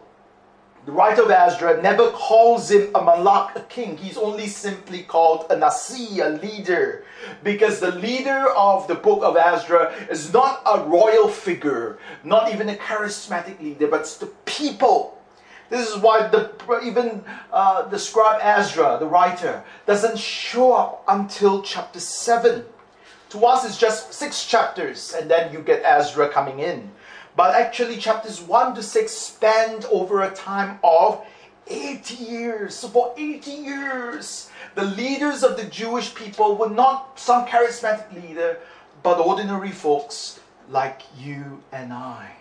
the 0.87 0.93
writer 0.93 1.23
of 1.23 1.31
Ezra 1.31 1.81
never 1.81 2.11
calls 2.11 2.71
him 2.71 2.95
a 2.95 3.03
malak, 3.03 3.57
a 3.57 3.61
king. 3.63 3.97
He's 3.97 4.17
only 4.17 4.47
simply 4.47 5.03
called 5.03 5.45
a 5.49 5.57
nasi, 5.57 6.21
a 6.21 6.29
leader. 6.29 7.03
Because 7.43 7.81
the 7.81 7.91
leader 7.91 8.47
of 8.55 8.87
the 8.87 8.95
book 8.95 9.21
of 9.21 9.35
Ezra 9.35 9.93
is 10.09 10.31
not 10.31 10.61
a 10.65 10.85
royal 10.87 11.27
figure, 11.27 11.99
not 12.23 12.53
even 12.53 12.69
a 12.69 12.75
charismatic 12.75 13.61
leader, 13.61 13.87
but 13.87 13.99
it's 13.99 14.15
the 14.15 14.27
people. 14.45 15.16
This 15.69 15.89
is 15.89 15.97
why 15.97 16.27
the, 16.27 16.51
even 16.83 17.23
uh, 17.51 17.87
the 17.89 17.99
scribe 17.99 18.39
Ezra, 18.41 18.97
the 18.99 19.07
writer, 19.07 19.63
doesn't 19.85 20.17
show 20.17 20.73
up 20.73 21.03
until 21.07 21.61
chapter 21.61 21.99
7. 21.99 22.63
To 23.29 23.45
us, 23.45 23.65
it's 23.65 23.77
just 23.77 24.13
six 24.13 24.45
chapters, 24.45 25.13
and 25.13 25.29
then 25.29 25.51
you 25.51 25.59
get 25.59 25.81
Ezra 25.83 26.29
coming 26.29 26.59
in. 26.59 26.91
But 27.35 27.53
actually, 27.53 27.97
chapters 27.97 28.41
1 28.41 28.75
to 28.75 28.83
6 28.83 29.11
spanned 29.11 29.85
over 29.91 30.21
a 30.21 30.33
time 30.33 30.79
of 30.83 31.25
80 31.67 32.15
years. 32.15 32.75
So, 32.75 32.87
for 32.87 33.13
80 33.17 33.51
years, 33.51 34.49
the 34.75 34.85
leaders 34.85 35.43
of 35.43 35.57
the 35.57 35.65
Jewish 35.65 36.15
people 36.15 36.55
were 36.55 36.69
not 36.69 37.19
some 37.19 37.45
charismatic 37.45 38.11
leader, 38.13 38.59
but 39.03 39.19
ordinary 39.19 39.71
folks 39.71 40.39
like 40.69 41.01
you 41.17 41.61
and 41.71 41.91
I. 41.91 42.31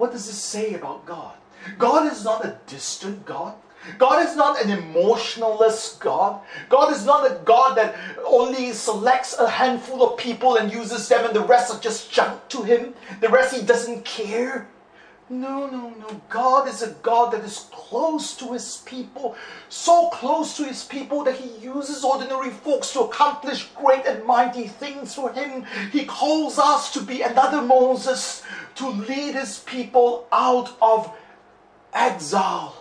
What 0.00 0.12
does 0.12 0.24
this 0.24 0.38
say 0.38 0.72
about 0.72 1.04
God? 1.04 1.34
God 1.76 2.10
is 2.10 2.24
not 2.24 2.42
a 2.42 2.56
distant 2.66 3.26
God. 3.26 3.54
God 3.98 4.26
is 4.26 4.34
not 4.34 4.58
an 4.62 4.70
emotionalist 4.70 6.00
God. 6.00 6.40
God 6.70 6.90
is 6.90 7.04
not 7.04 7.30
a 7.30 7.34
God 7.44 7.76
that 7.76 7.94
only 8.24 8.72
selects 8.72 9.38
a 9.38 9.46
handful 9.46 10.02
of 10.02 10.16
people 10.16 10.56
and 10.56 10.72
uses 10.72 11.06
them 11.06 11.26
and 11.26 11.36
the 11.36 11.44
rest 11.44 11.70
are 11.70 11.78
just 11.80 12.10
junk 12.10 12.40
to 12.48 12.62
him. 12.62 12.94
The 13.20 13.28
rest 13.28 13.54
he 13.54 13.60
doesn't 13.60 14.06
care. 14.06 14.66
No, 15.30 15.66
no, 15.68 15.90
no. 15.90 16.20
God 16.28 16.68
is 16.68 16.82
a 16.82 16.90
God 17.02 17.32
that 17.32 17.44
is 17.44 17.68
close 17.70 18.36
to 18.36 18.52
his 18.52 18.82
people. 18.84 19.36
So 19.68 20.08
close 20.08 20.56
to 20.56 20.64
his 20.64 20.84
people 20.84 21.24
that 21.24 21.36
he 21.36 21.64
uses 21.64 22.04
ordinary 22.04 22.50
folks 22.50 22.92
to 22.92 23.02
accomplish 23.02 23.68
great 23.76 24.04
and 24.06 24.26
mighty 24.26 24.66
things 24.66 25.14
for 25.14 25.32
him. 25.32 25.64
He 25.92 26.04
calls 26.04 26.58
us 26.58 26.92
to 26.94 27.00
be 27.00 27.22
another 27.22 27.62
Moses 27.62 28.42
to 28.74 28.88
lead 28.88 29.36
his 29.36 29.60
people 29.60 30.26
out 30.32 30.76
of 30.82 31.10
exile 31.94 32.80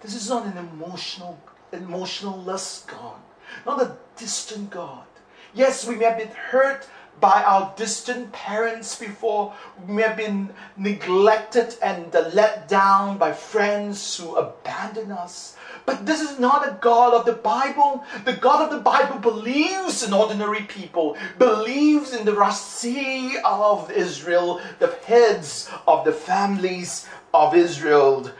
this 0.00 0.14
is 0.14 0.28
not 0.30 0.46
an 0.46 0.56
emotional, 0.56 1.38
emotionless 1.72 2.84
God, 2.86 3.20
not 3.66 3.82
a 3.82 3.96
distant 4.16 4.70
God. 4.70 5.04
Yes, 5.52 5.86
we 5.86 5.96
may 5.96 6.06
have 6.06 6.18
been 6.18 6.28
hurt 6.28 6.88
by 7.20 7.42
our 7.42 7.72
distant 7.76 8.32
parents 8.32 8.96
before. 8.96 9.52
We 9.86 10.02
have 10.02 10.16
been 10.16 10.50
neglected 10.76 11.76
and 11.82 12.14
uh, 12.16 12.30
let 12.32 12.68
down 12.68 13.18
by 13.18 13.32
friends 13.32 14.16
who 14.16 14.36
abandon 14.36 15.12
us. 15.12 15.56
But 15.84 16.06
this 16.06 16.20
is 16.20 16.38
not 16.38 16.66
a 16.66 16.78
God 16.80 17.12
of 17.14 17.26
the 17.26 17.32
Bible. 17.32 18.04
The 18.24 18.32
God 18.32 18.64
of 18.64 18.70
the 18.70 18.82
Bible 18.82 19.18
believes 19.18 20.02
in 20.02 20.12
ordinary 20.12 20.62
people, 20.62 21.16
believes 21.38 22.14
in 22.14 22.24
the 22.24 22.32
Rasi 22.34 23.36
of 23.44 23.90
Israel, 23.90 24.60
the 24.78 24.96
heads 25.06 25.68
of 25.86 26.04
the 26.04 26.12
families 26.12 27.06
of 27.34 27.54
Israel. 27.54 28.30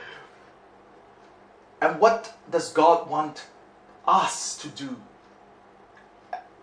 And 1.80 2.00
what 2.00 2.37
does 2.50 2.72
God 2.72 3.08
want 3.08 3.46
us 4.06 4.56
to 4.58 4.68
do 4.68 4.96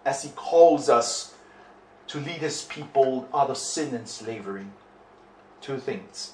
as 0.06 0.24
He 0.24 0.30
calls 0.30 0.90
us 0.90 1.34
to 2.08 2.20
lead 2.20 2.42
His 2.42 2.64
people 2.64 3.28
out 3.34 3.50
of 3.50 3.58
sin 3.58 3.94
and 3.94 4.08
slavery? 4.08 4.68
Two 5.62 5.78
things. 5.78 6.34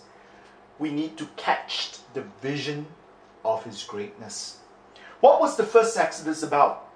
We 0.80 0.92
need 0.92 1.18
to 1.18 1.28
catch 1.38 1.98
the 2.14 2.24
vision 2.42 2.88
of 3.46 3.64
his 3.64 3.84
greatness. 3.84 4.58
What 5.20 5.40
was 5.40 5.56
the 5.56 5.64
first 5.64 5.98
Exodus 5.98 6.44
about? 6.44 6.90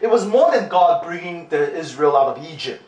It 0.00 0.08
was 0.08 0.26
more 0.26 0.50
than 0.50 0.68
God 0.68 1.04
bringing 1.04 1.48
the 1.48 1.76
Israel 1.76 2.16
out 2.16 2.36
of 2.36 2.44
Egypt. 2.44 2.82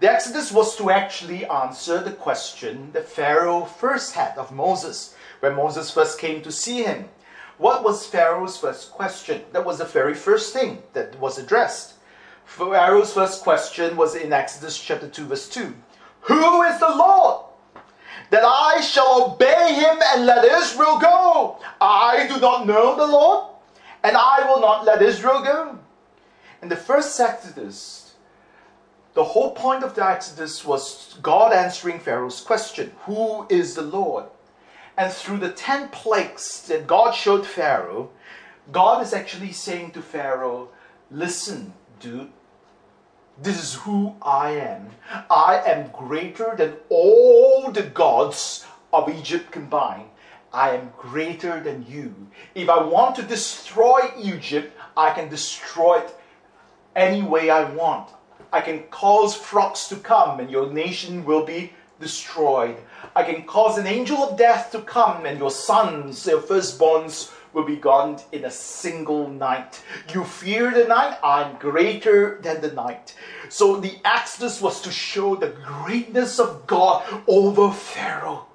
The 0.00 0.10
Exodus 0.10 0.52
was 0.52 0.76
to 0.76 0.90
actually 0.90 1.46
answer 1.46 2.00
the 2.00 2.12
question 2.12 2.90
that 2.92 3.08
Pharaoh 3.08 3.64
first 3.64 4.14
had 4.14 4.36
of 4.36 4.52
Moses 4.52 5.14
when 5.40 5.54
Moses 5.54 5.90
first 5.90 6.18
came 6.18 6.42
to 6.42 6.52
see 6.52 6.82
him. 6.82 7.08
What 7.58 7.84
was 7.84 8.06
Pharaoh's 8.06 8.58
first 8.58 8.90
question? 8.90 9.42
That 9.52 9.64
was 9.64 9.78
the 9.78 9.84
very 9.84 10.14
first 10.14 10.52
thing 10.52 10.82
that 10.92 11.18
was 11.20 11.38
addressed. 11.38 11.93
Pharaoh's 12.44 13.12
first 13.12 13.42
question 13.42 13.96
was 13.96 14.14
in 14.14 14.32
Exodus 14.32 14.78
chapter 14.78 15.08
2, 15.08 15.26
verse 15.26 15.48
2. 15.48 15.74
Who 16.22 16.62
is 16.62 16.78
the 16.78 16.88
Lord? 16.88 17.44
that 18.30 18.44
I 18.44 18.80
shall 18.80 19.32
obey 19.32 19.74
him 19.74 20.00
and 20.12 20.26
let 20.26 20.44
Israel 20.44 20.98
go. 20.98 21.58
I 21.80 22.26
do 22.26 22.40
not 22.40 22.66
know 22.66 22.96
the 22.96 23.06
Lord, 23.06 23.48
and 24.02 24.16
I 24.16 24.44
will 24.48 24.60
not 24.60 24.84
let 24.84 25.02
Israel 25.02 25.42
go. 25.42 25.78
In 26.62 26.68
the 26.68 26.76
first 26.76 27.20
Exodus, 27.20 28.14
the 29.14 29.24
whole 29.24 29.52
point 29.52 29.84
of 29.84 29.94
the 29.94 30.04
Exodus 30.04 30.64
was 30.64 31.16
God 31.22 31.52
answering 31.52 32.00
Pharaoh's 32.00 32.40
question 32.40 32.92
Who 33.04 33.46
is 33.48 33.74
the 33.74 33.82
Lord? 33.82 34.24
And 34.96 35.12
through 35.12 35.38
the 35.38 35.52
10 35.52 35.88
plagues 35.88 36.66
that 36.68 36.86
God 36.86 37.12
showed 37.12 37.46
Pharaoh, 37.46 38.10
God 38.72 39.02
is 39.02 39.12
actually 39.12 39.52
saying 39.52 39.92
to 39.92 40.02
Pharaoh, 40.02 40.70
Listen, 41.10 41.74
dude, 42.04 42.30
this 43.42 43.60
is 43.60 43.74
who 43.74 44.14
I 44.20 44.50
am. 44.50 44.90
I 45.30 45.62
am 45.64 45.90
greater 45.90 46.54
than 46.56 46.74
all 46.90 47.72
the 47.72 47.82
gods 47.82 48.66
of 48.92 49.08
Egypt 49.08 49.50
combined. 49.50 50.10
I 50.52 50.76
am 50.76 50.92
greater 50.98 51.60
than 51.60 51.86
you. 51.88 52.14
If 52.54 52.68
I 52.68 52.82
want 52.82 53.16
to 53.16 53.22
destroy 53.22 54.12
Egypt, 54.18 54.76
I 54.96 55.10
can 55.14 55.30
destroy 55.30 56.00
it 56.00 56.14
any 56.94 57.22
way 57.22 57.48
I 57.48 57.64
want. 57.72 58.10
I 58.52 58.60
can 58.60 58.82
cause 58.90 59.34
frogs 59.34 59.88
to 59.88 59.96
come 59.96 60.40
and 60.40 60.50
your 60.50 60.70
nation 60.70 61.24
will 61.24 61.44
be 61.44 61.72
destroyed. 61.98 62.76
I 63.16 63.22
can 63.22 63.44
cause 63.44 63.78
an 63.78 63.86
angel 63.86 64.18
of 64.18 64.38
death 64.38 64.70
to 64.72 64.82
come 64.82 65.24
and 65.24 65.38
your 65.38 65.50
sons, 65.50 66.26
your 66.26 66.42
firstborns, 66.42 67.32
will 67.54 67.64
be 67.64 67.76
gone 67.76 68.18
in 68.32 68.44
a 68.44 68.50
single 68.50 69.30
night. 69.30 69.82
You 70.12 70.24
fear 70.24 70.70
the 70.72 70.84
night, 70.84 71.18
I'm 71.22 71.56
greater 71.58 72.40
than 72.42 72.60
the 72.60 72.72
night. 72.72 73.14
So 73.48 73.76
the 73.76 73.98
Exodus 74.04 74.60
was 74.60 74.80
to 74.82 74.90
show 74.90 75.36
the 75.36 75.54
greatness 75.64 76.40
of 76.40 76.66
God 76.66 77.04
over 77.26 77.70
Pharaoh. 77.70 78.46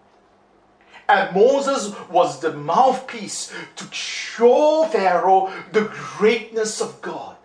And 1.07 1.35
Moses 1.35 1.95
was 2.09 2.39
the 2.39 2.53
mouthpiece 2.53 3.51
to 3.77 3.85
show 3.91 4.85
Pharaoh 4.91 5.51
the 5.71 5.91
greatness 6.17 6.81
of 6.81 7.01
God. 7.01 7.35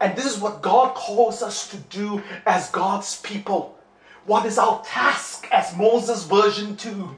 And 0.00 0.16
this 0.16 0.26
is 0.26 0.40
what 0.40 0.62
God 0.62 0.96
calls 0.96 1.42
us 1.42 1.68
to 1.70 1.76
do 1.76 2.20
as 2.44 2.70
God's 2.70 3.20
people. 3.20 3.78
What 4.24 4.46
is 4.46 4.58
our 4.58 4.82
task 4.84 5.46
as 5.52 5.76
Moses 5.76 6.24
version 6.24 6.76
2? 6.76 7.16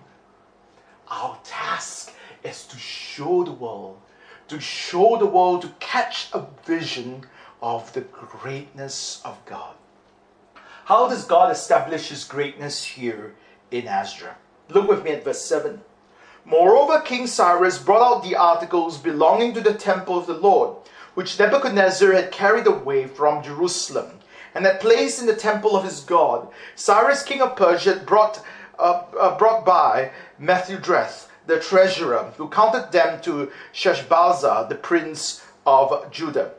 Our 1.08 1.38
task 1.44 2.12
is 2.42 2.66
to 2.66 2.76
show 2.76 3.03
the 3.18 3.52
world, 3.52 4.00
to 4.49 4.61
show 4.61 5.16
the 5.16 5.26
world, 5.26 5.62
to 5.62 5.68
catch 5.80 6.28
a 6.33 6.47
vision 6.64 7.26
of 7.62 7.92
the 7.92 8.02
greatness 8.02 9.23
of 9.25 9.44
God. 9.47 9.75
How 10.85 11.09
does 11.09 11.25
God 11.25 11.50
establish 11.50 12.09
his 12.09 12.25
greatness 12.25 12.85
here 12.85 13.35
in 13.71 13.88
Ezra? 13.88 14.37
Look 14.68 14.88
with 14.88 15.04
me 15.04 15.12
at 15.12 15.25
verse 15.25 15.42
7. 15.42 15.80
Moreover, 16.44 17.00
King 17.00 17.26
Cyrus 17.26 17.78
brought 17.78 18.16
out 18.16 18.23
the 18.23 18.37
articles 18.37 18.99
belonging 18.99 19.54
to 19.54 19.62
the 19.62 19.73
temple 19.73 20.18
of 20.18 20.26
the 20.26 20.35
Lord, 20.35 20.76
which 21.14 21.38
Nebuchadnezzar 21.38 22.12
had 22.12 22.30
carried 22.30 22.66
away 22.66 23.06
from 23.06 23.42
Jerusalem, 23.42 24.18
and 24.54 24.66
had 24.66 24.80
placed 24.80 25.21
in 25.21 25.26
the 25.26 25.35
temple 25.35 25.75
of 25.75 25.85
his 25.85 26.00
God. 26.00 26.49
Cyrus, 26.75 27.23
king 27.23 27.40
of 27.40 27.56
Persia, 27.56 28.02
brought, 28.06 28.44
uh, 28.78 29.04
uh, 29.18 29.38
brought 29.38 29.64
by 29.64 30.11
Mithredath, 30.38 31.28
the 31.46 31.60
treasurer, 31.60 32.32
who 32.36 32.48
counted 32.48 32.90
them 32.92 33.20
to 33.22 33.50
Sheshbazzar, 33.72 34.68
the 34.68 34.74
prince 34.74 35.44
of 35.66 36.10
Judah. 36.10 36.52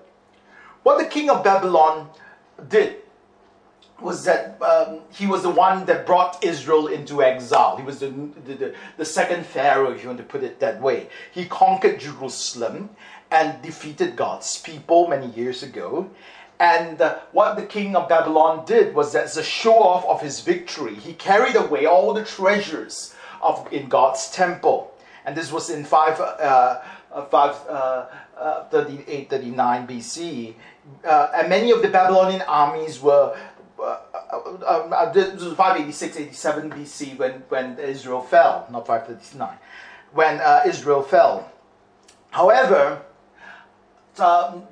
What 0.83 0.99
the 0.99 1.05
king 1.05 1.29
of 1.29 1.43
Babylon 1.43 2.09
did 2.69 2.97
was 3.99 4.25
that 4.25 4.61
um, 4.61 4.99
he 5.11 5.25
was 5.25 5.43
the 5.43 5.49
one 5.49 5.85
that 5.85 6.05
brought 6.05 6.43
Israel 6.43 6.87
into 6.87 7.23
exile. 7.23 7.77
He 7.77 7.83
was 7.83 7.99
the, 7.99 8.09
the, 8.45 8.75
the, 8.97 9.05
second 9.05 9.45
Pharaoh, 9.45 9.91
if 9.91 10.01
you 10.01 10.09
want 10.09 10.19
to 10.19 10.25
put 10.25 10.43
it 10.43 10.59
that 10.59 10.81
way. 10.81 11.07
He 11.31 11.45
conquered 11.45 11.99
Jerusalem 11.99 12.89
and 13.31 13.61
defeated 13.61 14.15
God's 14.15 14.59
people 14.61 15.07
many 15.07 15.27
years 15.27 15.63
ago. 15.63 16.09
And 16.59 17.01
uh, 17.01 17.19
what 17.31 17.55
the 17.55 17.65
king 17.65 17.95
of 17.95 18.09
Babylon 18.09 18.65
did 18.65 18.93
was 18.93 19.13
that 19.13 19.25
as 19.25 19.37
a 19.37 19.43
show 19.43 19.81
off 19.81 20.05
of 20.05 20.21
his 20.21 20.41
victory, 20.41 20.95
he 20.95 21.13
carried 21.13 21.55
away 21.55 21.85
all 21.85 22.13
the 22.13 22.23
treasures 22.23 23.14
of, 23.41 23.67
in 23.71 23.87
God's 23.89 24.29
temple. 24.31 24.91
And 25.25 25.35
this 25.35 25.51
was 25.51 25.69
in 25.69 25.83
5, 25.83 26.19
uh, 26.19 26.23
uh 27.11 27.25
5 27.25 27.55
uh, 27.67 28.05
uh, 28.37 28.63
38, 28.65 29.29
39 29.29 29.87
BC. 29.87 30.53
Uh, 31.03 31.31
and 31.35 31.49
many 31.49 31.71
of 31.71 31.81
the 31.81 31.89
Babylonian 31.89 32.41
armies 32.41 33.01
were. 33.01 33.37
Uh, 33.79 33.97
uh, 34.31 34.65
uh, 34.65 35.11
this 35.11 35.41
was 35.41 35.53
586, 35.53 36.17
87 36.17 36.69
BC 36.71 37.17
when, 37.17 37.43
when 37.49 37.77
Israel 37.77 38.21
fell, 38.21 38.65
not 38.71 38.87
539, 38.87 39.57
when 40.13 40.41
Israel 40.65 41.01
fell. 41.01 41.51
However, 42.31 43.01
um, 44.17 44.63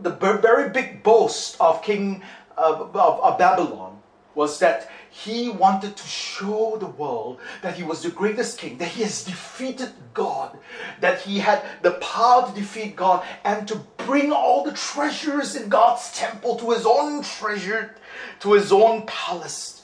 the 0.00 0.10
very 0.10 0.70
big 0.70 1.02
boast 1.02 1.60
of 1.60 1.82
King 1.82 2.22
of, 2.56 2.94
of 2.96 3.38
Babylon 3.38 4.00
was 4.34 4.58
that 4.60 4.90
he 5.12 5.50
wanted 5.50 5.94
to 5.94 6.08
show 6.08 6.78
the 6.78 6.86
world 6.86 7.38
that 7.60 7.76
he 7.76 7.82
was 7.82 8.02
the 8.02 8.10
greatest 8.10 8.56
king, 8.56 8.78
that 8.78 8.88
he 8.88 9.02
has 9.02 9.24
defeated 9.24 9.92
God, 10.14 10.56
that 11.00 11.20
he 11.20 11.38
had 11.38 11.62
the 11.82 11.92
power 11.92 12.48
to 12.48 12.54
defeat 12.54 12.96
God 12.96 13.22
and 13.44 13.68
to 13.68 13.76
bring 13.98 14.32
all 14.32 14.64
the 14.64 14.72
treasures 14.72 15.54
in 15.54 15.68
God's 15.68 16.16
temple 16.16 16.56
to 16.56 16.70
his 16.70 16.86
own 16.86 17.22
treasure, 17.22 17.94
to 18.40 18.54
his 18.54 18.72
own 18.72 19.04
palace. 19.06 19.82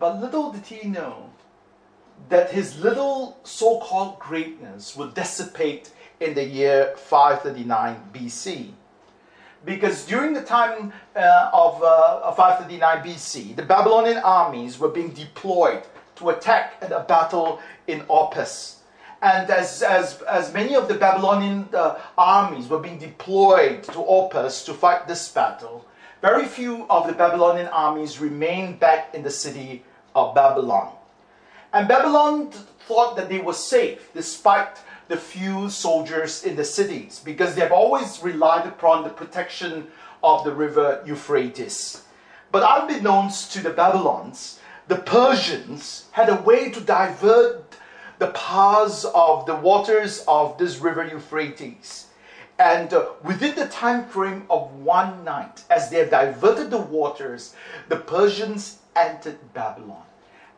But 0.00 0.18
little 0.18 0.50
did 0.50 0.64
he 0.64 0.88
know 0.88 1.30
that 2.30 2.52
his 2.52 2.80
little 2.80 3.38
so 3.44 3.80
called 3.80 4.18
greatness 4.18 4.96
would 4.96 5.12
dissipate 5.12 5.92
in 6.20 6.32
the 6.32 6.44
year 6.44 6.94
539 6.96 8.00
BC 8.14 8.70
because 9.64 10.04
during 10.04 10.34
the 10.34 10.42
time 10.42 10.92
uh, 11.16 11.50
of 11.52 11.82
uh, 11.82 12.32
539 12.32 12.98
BC, 13.04 13.56
the 13.56 13.62
Babylonian 13.62 14.18
armies 14.18 14.78
were 14.78 14.88
being 14.88 15.10
deployed 15.10 15.82
to 16.16 16.30
attack 16.30 16.74
at 16.80 16.92
a 16.92 17.00
battle 17.00 17.60
in 17.86 18.00
Opis. 18.02 18.76
And 19.22 19.50
as, 19.50 19.82
as, 19.82 20.20
as 20.22 20.52
many 20.52 20.76
of 20.76 20.86
the 20.86 20.94
Babylonian 20.94 21.68
uh, 21.72 21.98
armies 22.18 22.68
were 22.68 22.78
being 22.78 22.98
deployed 22.98 23.82
to 23.84 23.92
Opis 23.92 24.64
to 24.66 24.74
fight 24.74 25.08
this 25.08 25.30
battle, 25.30 25.86
very 26.20 26.44
few 26.44 26.86
of 26.90 27.06
the 27.06 27.14
Babylonian 27.14 27.68
armies 27.68 28.20
remained 28.20 28.80
back 28.80 29.14
in 29.14 29.22
the 29.22 29.30
city 29.30 29.82
of 30.14 30.34
Babylon. 30.34 30.92
And 31.72 31.88
Babylon 31.88 32.50
thought 32.86 33.16
that 33.16 33.28
they 33.28 33.40
were 33.40 33.54
safe 33.54 34.12
despite 34.14 34.78
the 35.08 35.16
few 35.16 35.68
soldiers 35.68 36.44
in 36.44 36.56
the 36.56 36.64
cities 36.64 37.20
because 37.24 37.54
they 37.54 37.60
have 37.60 37.72
always 37.72 38.22
relied 38.22 38.66
upon 38.66 39.04
the 39.04 39.10
protection 39.10 39.86
of 40.22 40.44
the 40.44 40.52
river 40.52 41.02
Euphrates. 41.06 42.02
But 42.50 42.82
unbeknownst 42.82 43.52
to 43.52 43.60
the 43.60 43.70
Babylons, 43.70 44.60
the 44.88 44.96
Persians 44.96 46.06
had 46.12 46.28
a 46.28 46.40
way 46.42 46.70
to 46.70 46.80
divert 46.80 47.76
the 48.18 48.28
paths 48.28 49.04
of 49.14 49.46
the 49.46 49.56
waters 49.56 50.24
of 50.28 50.56
this 50.56 50.78
river 50.78 51.04
Euphrates. 51.04 52.06
And 52.58 52.94
uh, 52.94 53.06
within 53.24 53.56
the 53.56 53.66
time 53.66 54.04
frame 54.04 54.46
of 54.48 54.72
one 54.74 55.24
night, 55.24 55.64
as 55.68 55.90
they 55.90 55.98
have 55.98 56.10
diverted 56.10 56.70
the 56.70 56.78
waters, 56.78 57.54
the 57.88 57.96
Persians 57.96 58.78
entered 58.94 59.52
Babylon. 59.52 60.04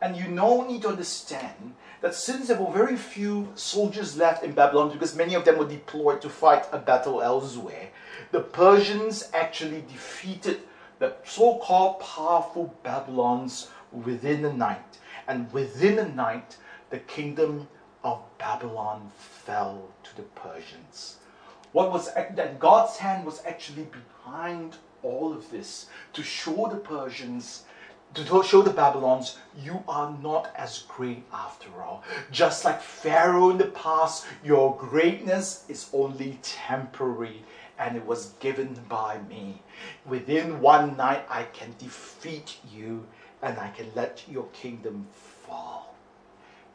And 0.03 0.17
you 0.17 0.29
now 0.29 0.67
need 0.69 0.83
to 0.83 0.89
understand 0.89 1.75
that 2.01 2.15
since 2.15 2.49
there 2.49 2.61
were 2.61 2.73
very 2.73 2.97
few 2.97 3.49
soldiers 3.55 4.17
left 4.17 4.45
in 4.45 4.53
Babylon, 4.53 4.91
because 4.93 5.17
many 5.17 5.35
of 5.35 5.45
them 5.45 5.59
were 5.59 5.69
deployed 5.69 6.21
to 6.23 6.29
fight 6.29 6.67
a 6.73 6.79
battle 6.79 7.23
elsewhere, 7.23 7.89
the 8.33 8.41
Persians 8.41 9.31
actually 9.33 9.83
defeated 9.83 10.61
the 10.99 11.15
so 11.25 11.59
called 11.59 12.01
powerful 12.01 12.75
Babylons 12.83 13.69
within 13.93 14.45
a 14.45 14.53
night. 14.53 14.99
And 15.29 15.53
within 15.53 15.99
a 15.99 16.09
night, 16.09 16.57
the 16.91 16.99
kingdom 16.99 17.69
of 18.05 18.21
Babylon 18.39 19.11
fell 19.19 19.89
to 20.05 20.17
the 20.17 20.23
Persians. 20.23 21.17
What 21.73 21.93
was 21.93 22.13
that 22.15 22.59
God's 22.59 22.97
hand 22.97 23.27
was 23.27 23.43
actually 23.45 23.87
behind 24.25 24.77
all 25.03 25.33
of 25.33 25.51
this 25.51 25.87
to 26.15 26.23
show 26.23 26.69
the 26.71 26.79
Persians 26.79 27.65
to 28.17 28.43
show 28.43 28.63
the 28.63 28.71
Babylons, 28.71 29.39
you 29.63 29.83
are 29.87 30.17
not 30.23 30.51
as 30.57 30.85
great 30.89 31.25
after 31.33 31.69
all. 31.83 32.03
Just 32.31 32.65
like 32.65 32.81
Pharaoh 32.81 33.51
in 33.51 33.59
the 33.59 33.67
past, 33.67 34.25
your 34.43 34.75
greatness 34.77 35.65
is 35.69 35.91
only 35.93 36.39
temporary 36.43 37.43
and 37.79 37.95
it 37.97 38.07
was 38.07 38.33
given 38.41 38.75
by 38.89 39.19
me. 39.29 39.61
Within 40.07 40.61
one 40.61 40.97
night, 40.97 41.27
I 41.29 41.43
can 41.43 41.75
defeat 41.79 42.57
you 42.73 43.05
and 43.43 43.59
I 43.59 43.69
can 43.69 43.91
let 43.95 44.23
your 44.27 44.47
kingdom 44.55 45.07
fall. 45.13 45.76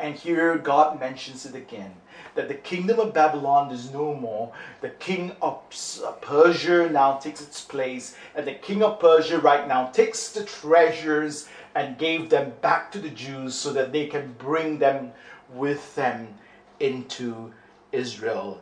And 0.02 0.16
here 0.16 0.58
God 0.58 1.00
mentions 1.00 1.46
it 1.46 1.56
again 1.56 1.94
that 2.34 2.48
the 2.48 2.56
kingdom 2.56 3.00
of 3.00 3.14
Babylon 3.14 3.72
is 3.72 3.92
no 3.92 4.14
more. 4.14 4.52
The 4.82 4.90
king 4.90 5.34
of 5.42 5.60
uh, 6.04 6.12
Persia 6.14 6.90
now 6.90 7.18
takes 7.18 7.42
its 7.42 7.62
place, 7.62 8.16
and 8.36 8.48
the 8.48 8.54
king 8.54 8.82
of 8.82 9.00
Persia 9.00 9.40
right 9.40 9.68
now 9.68 9.88
takes 9.88 10.30
the 10.30 10.44
treasures 10.44 11.48
and 11.76 11.98
gave 11.98 12.30
them 12.30 12.54
back 12.62 12.92
to 12.92 13.00
the 13.00 13.10
Jews 13.10 13.56
so 13.56 13.72
that 13.74 13.92
they 13.92 14.08
can 14.08 14.34
bring 14.38 14.80
them 14.80 15.12
with 15.54 15.94
them 15.96 16.36
into 16.80 17.54
Israel 17.92 18.62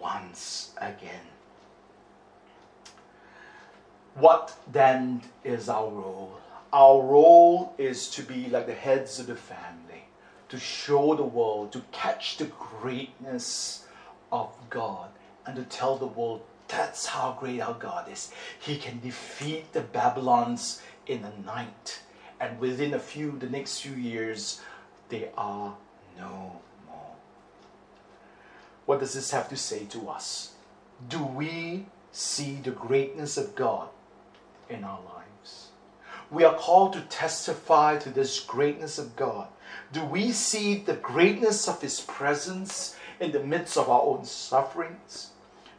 once 0.00 0.70
again. 0.78 1.26
What 4.14 4.56
then 4.72 5.22
is 5.44 5.68
our 5.68 5.88
role? 5.88 6.40
Our 6.72 7.00
role 7.00 7.74
is 7.78 8.10
to 8.10 8.22
be 8.22 8.48
like 8.48 8.66
the 8.66 8.74
heads 8.74 9.18
of 9.20 9.26
the 9.26 9.36
family, 9.36 9.87
to 10.48 10.58
show 10.58 11.14
the 11.14 11.22
world, 11.22 11.72
to 11.72 11.82
catch 11.92 12.36
the 12.36 12.46
greatness 12.46 13.86
of 14.32 14.52
God, 14.70 15.10
and 15.46 15.56
to 15.56 15.62
tell 15.64 15.96
the 15.96 16.06
world 16.06 16.42
that's 16.68 17.06
how 17.06 17.36
great 17.38 17.60
our 17.60 17.74
God 17.74 18.10
is. 18.10 18.30
He 18.58 18.76
can 18.76 19.00
defeat 19.00 19.72
the 19.72 19.80
Babylons 19.80 20.82
in 21.06 21.24
a 21.24 21.46
night, 21.46 22.00
and 22.40 22.58
within 22.58 22.94
a 22.94 22.98
few, 22.98 23.38
the 23.38 23.48
next 23.48 23.80
few 23.80 23.94
years, 23.94 24.60
they 25.08 25.30
are 25.36 25.76
no 26.18 26.60
more. 26.86 27.14
What 28.86 29.00
does 29.00 29.14
this 29.14 29.30
have 29.30 29.48
to 29.48 29.56
say 29.56 29.86
to 29.86 30.08
us? 30.08 30.52
Do 31.08 31.22
we 31.22 31.86
see 32.12 32.56
the 32.56 32.70
greatness 32.70 33.36
of 33.36 33.54
God 33.54 33.88
in 34.68 34.84
our 34.84 35.00
lives. 35.00 35.67
We 36.30 36.44
are 36.44 36.54
called 36.54 36.92
to 36.92 37.00
testify 37.02 37.96
to 37.98 38.10
this 38.10 38.40
greatness 38.40 38.98
of 38.98 39.16
God. 39.16 39.48
Do 39.92 40.04
we 40.04 40.32
see 40.32 40.76
the 40.76 40.94
greatness 40.94 41.68
of 41.68 41.80
His 41.80 42.00
presence 42.00 42.96
in 43.18 43.32
the 43.32 43.42
midst 43.42 43.78
of 43.78 43.88
our 43.88 44.02
own 44.02 44.24
sufferings? 44.24 45.30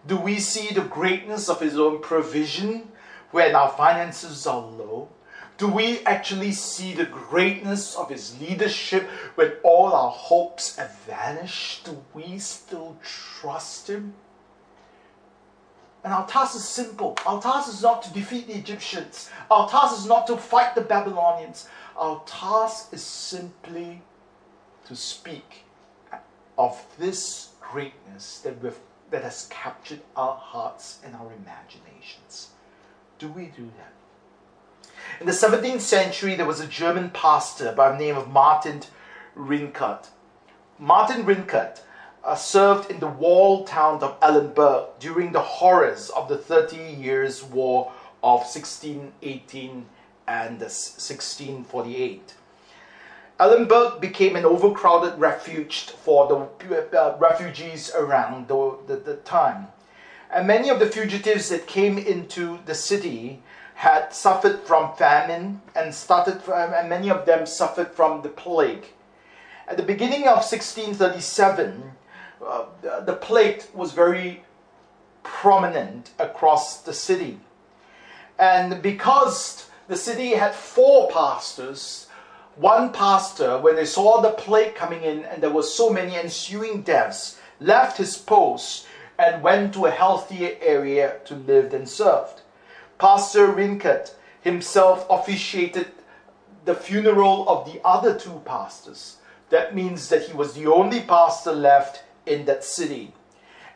Do 0.08 0.18
we 0.18 0.40
see 0.40 0.74
the 0.74 0.82
greatness 0.82 1.50
of 1.50 1.60
His 1.60 1.78
own 1.78 2.02
provision 2.02 2.92
when 3.32 3.54
our 3.56 3.70
finances 3.70 4.48
are 4.48 4.60
low? 4.60 5.10
Do 5.58 5.68
we 5.68 6.00
actually 6.06 6.54
see 6.54 6.94
the 6.94 7.06
greatness 7.06 7.96
of 7.96 8.10
His 8.10 8.40
leadership 8.40 9.04
when 9.36 9.52
all 9.62 9.94
our 9.94 10.10
hopes 10.10 10.78
have 10.78 10.98
vanished? 11.00 11.86
Do 11.86 12.04
we 12.14 12.40
still 12.40 12.98
trust 13.04 13.90
Him? 13.90 14.14
And 16.04 16.14
our 16.14 16.26
task 16.28 16.56
is 16.56 16.64
simple. 16.64 17.18
Our 17.26 17.42
task 17.42 17.70
is 17.70 17.82
not 17.82 18.02
to 18.04 18.14
defeat 18.14 18.48
the 18.48 18.54
Egyptians. 18.54 19.30
Our 19.52 19.70
task 19.70 19.98
is 19.98 20.06
not 20.06 20.28
to 20.28 20.38
fight 20.38 20.76
the 20.76 20.82
Babylonians. 20.82 21.68
Our 21.98 22.22
task 22.26 22.94
is 22.94 23.04
simply 23.04 24.02
to 24.86 24.96
speak 24.96 25.66
of 26.58 26.82
this 26.98 27.50
greatness 27.60 28.40
that, 28.40 28.62
we've, 28.62 28.80
that 29.12 29.24
has 29.24 29.48
captured 29.50 30.00
our 30.16 30.36
hearts 30.36 31.00
and 31.04 31.16
our 31.16 31.32
imaginations. 31.34 32.50
Do 33.18 33.28
we 33.28 33.46
do 33.48 33.70
that? 33.78 33.94
In 35.20 35.26
the 35.26 35.34
17th 35.34 35.82
century, 35.82 36.36
there 36.36 36.46
was 36.46 36.62
a 36.62 36.68
German 36.68 37.10
pastor 37.10 37.74
by 37.74 37.92
the 37.92 37.98
name 37.98 38.16
of 38.16 38.30
Martin 38.30 38.82
Rinkart. 39.36 40.08
Martin 40.78 41.26
Rinkart 41.26 41.82
uh, 42.24 42.36
served 42.36 42.92
in 42.92 43.00
the 43.00 43.08
walled 43.08 43.68
town 43.68 44.02
of 44.04 44.18
Eilenburg 44.22 44.88
during 45.00 45.32
the 45.32 45.42
horrors 45.42 46.10
of 46.10 46.28
the 46.28 46.38
Thirty 46.38 46.78
Years' 46.78 47.44
War 47.44 47.92
of 48.22 48.42
1618 48.42 49.86
and 50.28 50.60
1648. 50.60 52.36
Eilenburg 53.40 54.02
became 54.02 54.36
an 54.36 54.44
overcrowded 54.44 55.18
refuge 55.18 55.92
for 55.92 56.28
the 56.28 57.00
uh, 57.00 57.18
refugees 57.18 57.90
around 57.96 58.50
the, 58.50 58.78
the, 58.88 58.98
the, 58.98 59.16
time. 59.16 59.68
And 60.30 60.46
many 60.46 60.70
of 60.70 60.80
the 60.80 60.88
fugitives 60.88 61.48
that 61.50 61.66
came 61.66 61.98
into 61.98 62.60
the 62.66 62.76
city 62.76 63.42
had 63.76 64.14
suffered 64.14 64.60
from 64.60 64.94
famine 64.98 65.62
and 65.74 65.96
started 65.96 66.42
from, 66.42 66.74
and 66.74 66.90
many 66.90 67.10
of 67.10 67.26
them 67.26 67.46
suffered 67.46 67.92
from 67.94 68.22
the 68.22 68.30
plague. 68.30 68.88
At 69.70 69.78
the 69.78 69.84
beginning 69.84 70.24
of 70.24 70.44
1637, 70.44 71.94
uh, 72.46 72.66
the 73.02 73.14
plague 73.14 73.64
was 73.74 73.92
very 73.92 74.44
prominent 75.24 76.12
across 76.20 76.82
the 76.82 76.94
city. 76.94 77.40
And 78.38 78.82
because 78.82 79.70
the 79.88 79.98
city 79.98 80.30
had 80.32 80.54
four 80.54 81.10
pastors, 81.10 82.08
one 82.56 82.92
pastor, 82.92 83.58
when 83.58 83.76
they 83.76 83.86
saw 83.86 84.22
the 84.22 84.32
plague 84.32 84.76
coming 84.76 85.04
in 85.04 85.24
and 85.26 85.42
there 85.42 85.52
were 85.52 85.64
so 85.64 85.90
many 85.90 86.16
ensuing 86.16 86.82
deaths, 86.82 87.40
left 87.60 87.98
his 87.98 88.18
post 88.18 88.88
and 89.18 89.44
went 89.44 89.74
to 89.74 89.86
a 89.86 89.92
healthier 89.92 90.56
area 90.62 91.16
to 91.26 91.36
live 91.36 91.74
and 91.74 91.88
serve. 91.88 92.30
Pastor 92.98 93.48
Rinkart 93.48 94.14
himself 94.42 95.06
officiated 95.10 95.88
the 96.66 96.76
funeral 96.76 97.48
of 97.50 97.66
the 97.66 97.82
other 97.84 98.18
two 98.18 98.42
pastors. 98.46 99.18
That 99.50 99.76
means 99.76 100.10
that 100.10 100.24
he 100.24 100.34
was 100.34 100.54
the 100.54 100.68
only 100.68 101.02
pastor 101.02 101.52
left 101.52 102.04
in 102.26 102.46
that 102.46 102.64
city. 102.64 103.14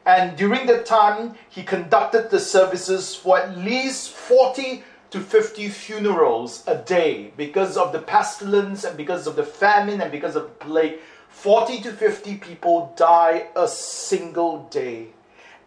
And 0.05 0.35
during 0.35 0.65
that 0.67 0.85
time, 0.85 1.35
he 1.49 1.63
conducted 1.63 2.29
the 2.29 2.39
services 2.39 3.15
for 3.15 3.37
at 3.37 3.57
least 3.57 4.09
40 4.09 4.83
to 5.11 5.19
50 5.19 5.69
funerals 5.69 6.63
a 6.67 6.75
day 6.75 7.31
because 7.37 7.77
of 7.77 7.93
the 7.93 7.99
pestilence 7.99 8.83
and 8.83 8.97
because 8.97 9.27
of 9.27 9.35
the 9.35 9.43
famine 9.43 10.01
and 10.01 10.11
because 10.11 10.35
of 10.35 10.43
the 10.43 10.65
plague. 10.65 10.99
40 11.29 11.81
to 11.81 11.91
50 11.91 12.35
people 12.35 12.93
die 12.95 13.47
a 13.55 13.67
single 13.67 14.67
day. 14.69 15.07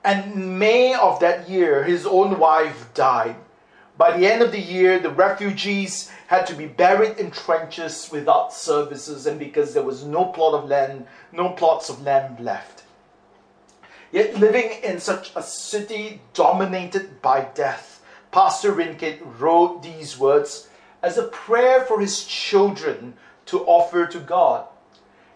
And 0.04 0.58
May 0.58 0.94
of 0.94 1.18
that 1.20 1.48
year, 1.48 1.82
his 1.82 2.06
own 2.06 2.38
wife 2.38 2.92
died. 2.94 3.36
By 3.98 4.16
the 4.16 4.26
end 4.26 4.42
of 4.42 4.52
the 4.52 4.60
year, 4.60 4.98
the 4.98 5.10
refugees 5.10 6.10
had 6.26 6.46
to 6.46 6.54
be 6.54 6.66
buried 6.66 7.18
in 7.18 7.30
trenches 7.30 8.08
without 8.10 8.52
services, 8.52 9.26
and 9.26 9.38
because 9.38 9.72
there 9.72 9.82
was 9.82 10.04
no 10.04 10.26
plot 10.26 10.54
of 10.54 10.68
land, 10.68 11.06
no 11.32 11.50
plots 11.50 11.88
of 11.88 12.02
land 12.02 12.40
left. 12.40 12.82
Yet, 14.10 14.38
living 14.38 14.70
in 14.82 14.98
such 14.98 15.32
a 15.36 15.42
city 15.42 16.20
dominated 16.34 17.22
by 17.22 17.48
death, 17.54 18.02
Pastor 18.32 18.72
Rinkart 18.72 19.20
wrote 19.38 19.82
these 19.82 20.18
words 20.18 20.68
as 21.02 21.16
a 21.16 21.28
prayer 21.28 21.82
for 21.82 22.00
his 22.00 22.24
children 22.24 23.14
to 23.46 23.60
offer 23.64 24.06
to 24.06 24.18
God. 24.18 24.66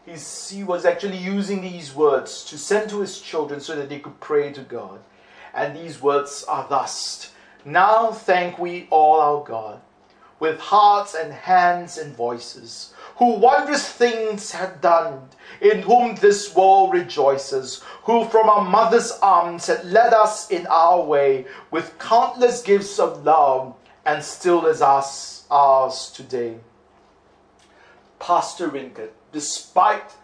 He's, 0.05 0.51
he 0.51 0.65
was 0.65 0.85
actually 0.85 1.19
using 1.19 1.61
these 1.61 1.95
words 1.95 2.45
to 2.47 2.59
send 2.59 2.91
to 2.91 3.01
his 3.01 3.21
children 3.21 3.61
so 3.61 3.77
that 3.77 3.89
they 3.89 4.01
could 4.01 4.19
pray 4.19 4.53
to 4.53 4.63
God. 4.63 5.01
And 5.55 5.77
these 5.77 6.03
words 6.03 6.45
are 6.49 6.67
thus 6.69 7.33
Now 7.65 8.11
thank 8.11 8.59
we 8.59 8.89
all 8.91 9.21
our 9.21 9.45
God 9.45 9.81
with 10.41 10.59
hearts 10.59 11.15
and 11.15 11.33
hands 11.33 11.99
and 11.99 12.17
voices, 12.17 12.95
who 13.17 13.35
wondrous 13.35 13.87
things 13.87 14.51
had 14.51 14.81
done, 14.81 15.29
in 15.61 15.83
whom 15.83 16.15
this 16.17 16.55
world 16.55 16.93
rejoices, 16.93 17.83
who 18.05 18.25
from 18.25 18.49
our 18.49 18.65
mother's 18.65 19.13
arms 19.23 19.67
had 19.67 19.85
led 19.85 20.15
us 20.15 20.51
in 20.51 20.67
our 20.69 21.03
way 21.03 21.47
with 21.71 21.99
countless 21.99 22.63
gifts 22.63 22.99
of 22.99 23.25
love, 23.25 23.75
and 24.07 24.25
still 24.25 24.67
is 24.67 24.81
us, 24.81 25.45
ours 25.51 26.11
today. 26.15 26.57
Pastor 28.19 28.69
Rinkart, 28.69 29.11
despite 29.33 30.15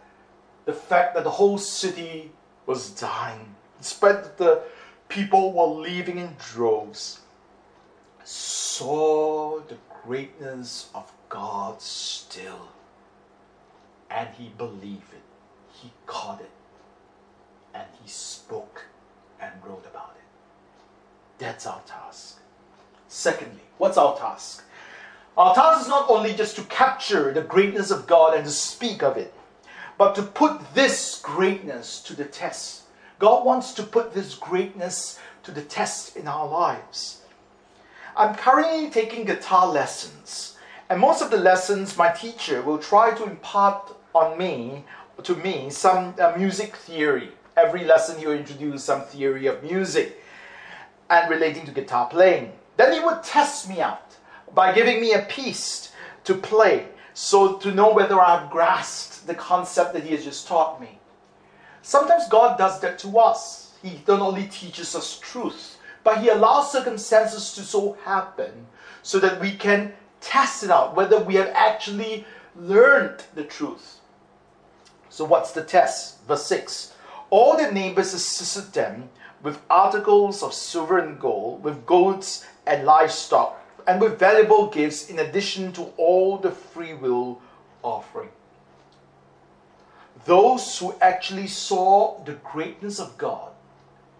the 0.64 0.72
fact 0.72 1.14
that 1.14 1.24
the 1.24 1.30
whole 1.30 1.58
city 1.58 2.32
was 2.64 2.90
dying, 2.90 3.54
despite 3.78 4.22
that 4.22 4.38
the 4.38 4.62
people 5.08 5.52
were 5.52 5.82
leaving 5.82 6.18
in 6.18 6.34
droves, 6.38 7.20
saw 8.24 9.60
the 9.60 9.76
greatness 10.06 10.88
of 10.94 11.12
God 11.28 11.82
still, 11.82 12.68
and 14.08 14.28
he 14.38 14.50
believed 14.56 15.12
it. 15.12 15.22
He 15.72 15.90
caught 16.06 16.40
it, 16.40 16.50
and 17.74 17.84
he 18.02 18.08
spoke 18.08 18.84
and 19.40 19.52
wrote 19.64 19.84
about 19.90 20.14
it. 20.16 20.24
That's 21.38 21.66
our 21.66 21.80
task. 21.86 22.38
Secondly, 23.08 23.62
what's 23.78 23.98
our 23.98 24.16
task? 24.16 24.62
Our 25.36 25.54
task 25.54 25.82
is 25.82 25.88
not 25.88 26.08
only 26.08 26.34
just 26.34 26.56
to 26.56 26.62
capture 26.62 27.32
the 27.32 27.42
greatness 27.42 27.90
of 27.90 28.06
God 28.06 28.34
and 28.34 28.44
to 28.44 28.50
speak 28.50 29.02
of 29.02 29.16
it, 29.16 29.34
but 29.98 30.14
to 30.14 30.22
put 30.22 30.74
this 30.74 31.20
greatness 31.20 32.00
to 32.02 32.14
the 32.14 32.24
test. 32.24 32.82
God 33.18 33.44
wants 33.44 33.74
to 33.74 33.82
put 33.82 34.14
this 34.14 34.34
greatness 34.34 35.18
to 35.42 35.50
the 35.50 35.62
test 35.62 36.16
in 36.16 36.28
our 36.28 36.46
lives. 36.46 37.22
I'm 38.18 38.34
currently 38.34 38.88
taking 38.88 39.26
guitar 39.26 39.66
lessons, 39.66 40.56
and 40.88 40.98
most 40.98 41.20
of 41.20 41.30
the 41.30 41.36
lessons 41.36 41.98
my 41.98 42.10
teacher 42.10 42.62
will 42.62 42.78
try 42.78 43.14
to 43.14 43.24
impart 43.24 43.94
on 44.14 44.38
me 44.38 44.84
to 45.22 45.34
me 45.34 45.68
some 45.68 46.14
uh, 46.18 46.32
music 46.34 46.76
theory. 46.76 47.28
Every 47.58 47.84
lesson 47.84 48.18
he 48.18 48.26
will 48.26 48.32
introduce 48.32 48.84
some 48.84 49.02
theory 49.02 49.46
of 49.48 49.62
music 49.62 50.18
and 51.10 51.28
relating 51.28 51.66
to 51.66 51.72
guitar 51.72 52.08
playing. 52.08 52.52
Then 52.78 52.94
he 52.94 53.00
would 53.00 53.22
test 53.22 53.68
me 53.68 53.82
out 53.82 54.16
by 54.54 54.72
giving 54.72 54.98
me 54.98 55.12
a 55.12 55.22
piece 55.22 55.92
to 56.24 56.34
play 56.36 56.86
so 57.12 57.58
to 57.58 57.70
know 57.70 57.92
whether 57.92 58.18
I've 58.18 58.48
grasped 58.48 59.26
the 59.26 59.34
concept 59.34 59.92
that 59.92 60.04
he 60.04 60.14
has 60.14 60.24
just 60.24 60.48
taught 60.48 60.80
me. 60.80 60.98
Sometimes 61.82 62.28
God 62.28 62.56
does 62.56 62.80
that 62.80 62.98
to 63.00 63.18
us. 63.18 63.74
He 63.82 64.00
not 64.08 64.20
only 64.20 64.46
teaches 64.46 64.94
us 64.94 65.18
truth, 65.18 65.75
but 66.06 66.20
he 66.22 66.28
allows 66.28 66.70
circumstances 66.70 67.52
to 67.52 67.62
so 67.62 67.98
happen 68.04 68.68
so 69.02 69.18
that 69.18 69.40
we 69.40 69.50
can 69.50 69.92
test 70.20 70.62
it 70.62 70.70
out 70.70 70.94
whether 70.94 71.18
we 71.18 71.34
have 71.34 71.48
actually 71.48 72.24
learned 72.54 73.24
the 73.34 73.42
truth. 73.42 73.98
So, 75.08 75.24
what's 75.24 75.50
the 75.50 75.64
test? 75.64 76.22
Verse 76.28 76.46
6 76.46 76.94
All 77.30 77.56
the 77.56 77.72
neighbors 77.72 78.14
assisted 78.14 78.72
them 78.72 79.08
with 79.42 79.58
articles 79.68 80.44
of 80.44 80.54
silver 80.54 80.98
and 80.98 81.18
gold, 81.18 81.64
with 81.64 81.84
goats 81.84 82.46
and 82.68 82.84
livestock, 82.84 83.60
and 83.88 84.00
with 84.00 84.16
valuable 84.16 84.68
gifts 84.68 85.10
in 85.10 85.18
addition 85.18 85.72
to 85.72 85.90
all 85.96 86.38
the 86.38 86.52
free 86.52 86.94
will 86.94 87.40
offering. 87.82 88.30
Those 90.24 90.78
who 90.78 90.94
actually 91.00 91.48
saw 91.48 92.22
the 92.22 92.34
greatness 92.34 93.00
of 93.00 93.18
God 93.18 93.55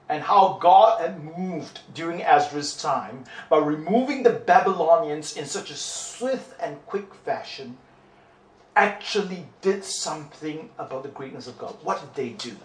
and 0.09 0.23
how 0.23 0.59
God 0.61 1.01
had 1.01 1.23
moved 1.37 1.81
during 1.95 2.23
Ezra's 2.23 2.77
time 2.77 3.25
by 3.51 3.59
removing 3.59 4.23
the 4.23 4.31
Babylonians 4.31 5.37
in 5.37 5.47
such 5.47 5.71
a 5.71 5.77
swift 5.77 6.55
and 6.61 6.85
quick 6.87 7.14
fashion 7.14 7.77
actually 8.77 9.47
did 9.62 9.85
something 9.85 10.71
about 10.79 11.03
the 11.03 11.09
greatness 11.09 11.47
of 11.47 11.59
God. 11.59 11.77
What 11.83 12.01
did 12.01 12.14
they 12.14 12.31
do? 12.35 12.57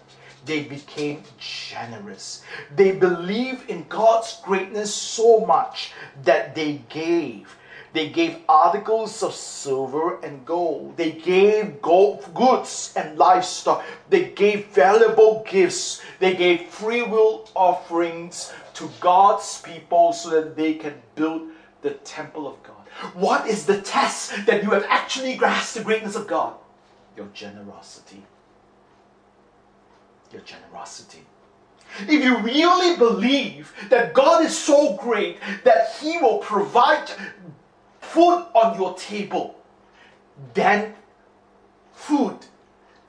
they 0.44 0.62
became 0.64 1.22
generous. 1.38 2.42
They 2.74 2.92
believed 2.92 3.68
in 3.70 3.86
God's 3.88 4.40
greatness 4.42 4.94
so 4.94 5.40
much 5.40 5.92
that 6.24 6.54
they 6.54 6.82
gave. 6.88 7.56
They 7.92 8.08
gave 8.08 8.38
articles 8.48 9.22
of 9.22 9.34
silver 9.34 10.20
and 10.20 10.44
gold. 10.46 10.96
They 10.96 11.12
gave 11.12 11.82
gold, 11.82 12.32
goods 12.34 12.92
and 12.96 13.18
livestock. 13.18 13.84
They 14.08 14.30
gave 14.30 14.66
valuable 14.68 15.44
gifts. 15.48 16.02
They 16.18 16.34
gave 16.34 16.68
free 16.68 17.02
will 17.02 17.48
offerings 17.54 18.52
to 18.74 18.90
God's 19.00 19.60
people 19.60 20.12
so 20.12 20.30
that 20.30 20.56
they 20.56 20.74
can 20.74 20.94
build 21.14 21.48
the 21.82 21.90
temple 21.90 22.46
of 22.46 22.62
God. 22.62 22.76
What 23.14 23.46
is 23.46 23.66
the 23.66 23.80
test 23.80 24.46
that 24.46 24.62
you 24.62 24.70
have 24.70 24.86
actually 24.88 25.36
grasped 25.36 25.76
the 25.76 25.84
greatness 25.84 26.16
of 26.16 26.26
God? 26.26 26.54
Your 27.16 27.26
generosity 27.34 28.22
your 30.32 30.42
generosity. 30.42 31.24
If 32.00 32.24
you 32.24 32.38
really 32.38 32.96
believe 32.96 33.72
that 33.90 34.14
God 34.14 34.44
is 34.44 34.58
so 34.58 34.96
great 34.96 35.38
that 35.64 35.94
He 36.00 36.16
will 36.18 36.38
provide 36.38 37.10
food 38.02 38.46
on 38.54 38.78
your 38.78 38.94
table, 38.94 39.56
then 40.52 40.94
food 41.92 42.36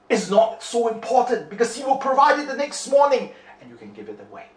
is 0.10 0.30
not 0.30 0.64
so 0.64 0.88
important 0.88 1.50
because 1.50 1.76
He 1.76 1.84
will 1.84 1.98
provide 1.98 2.40
it 2.40 2.48
the 2.48 2.56
next 2.56 2.88
morning 2.88 3.32
and 3.60 3.70
you 3.70 3.76
can 3.76 3.92
give 3.94 4.08
it 4.08 4.20
away. 4.30 4.48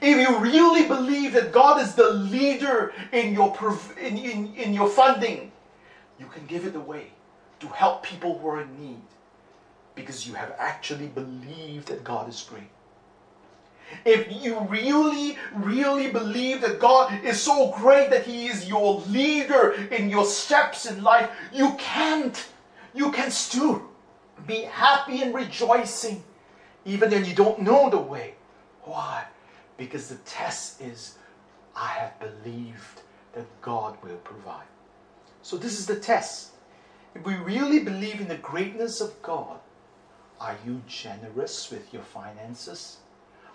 If 0.00 0.28
you 0.28 0.38
really 0.38 0.86
believe 0.86 1.32
that 1.34 1.52
God 1.52 1.80
is 1.80 1.94
the 1.94 2.10
leader 2.10 2.92
in 3.12 3.34
your, 3.34 3.56
in, 4.00 4.18
in, 4.18 4.54
in 4.54 4.74
your 4.74 4.88
funding, 4.88 5.52
you 6.18 6.26
can 6.26 6.46
give 6.46 6.66
it 6.66 6.74
away 6.74 7.12
to 7.60 7.68
help 7.68 8.02
people 8.02 8.38
who 8.38 8.48
are 8.48 8.62
in 8.62 8.80
need 8.80 9.02
because 9.94 10.26
you 10.26 10.34
have 10.34 10.54
actually 10.58 11.06
believed 11.06 11.88
that 11.88 12.04
God 12.04 12.28
is 12.28 12.46
great. 12.48 12.70
If 14.04 14.42
you 14.42 14.60
really, 14.60 15.36
really 15.54 16.10
believe 16.10 16.60
that 16.62 16.78
God 16.78 17.24
is 17.24 17.40
so 17.40 17.72
great 17.76 18.10
that 18.10 18.24
He 18.24 18.46
is 18.46 18.68
your 18.68 19.00
leader 19.08 19.72
in 19.90 20.08
your 20.08 20.24
steps 20.24 20.86
in 20.86 21.02
life, 21.02 21.30
you 21.52 21.74
can't, 21.74 22.48
you 22.94 23.10
can 23.10 23.30
still 23.30 23.82
be 24.46 24.62
happy 24.62 25.22
and 25.22 25.34
rejoicing 25.34 26.22
even 26.84 27.10
when 27.10 27.24
you 27.24 27.34
don't 27.34 27.60
know 27.60 27.90
the 27.90 27.98
way. 27.98 28.34
Why? 28.82 29.24
Because 29.76 30.08
the 30.08 30.16
test 30.16 30.80
is 30.80 31.18
I 31.76 31.88
have 31.88 32.18
believed 32.18 33.02
that 33.32 33.46
God 33.62 33.96
will 34.02 34.16
provide. 34.18 34.66
So, 35.42 35.56
this 35.56 35.78
is 35.78 35.86
the 35.86 35.96
test. 35.96 36.50
If 37.14 37.24
we 37.24 37.34
really 37.34 37.80
believe 37.80 38.20
in 38.20 38.28
the 38.28 38.36
greatness 38.36 39.00
of 39.00 39.20
God, 39.22 39.58
are 40.40 40.56
you 40.64 40.80
generous 40.86 41.70
with 41.70 41.92
your 41.92 42.02
finances? 42.02 42.98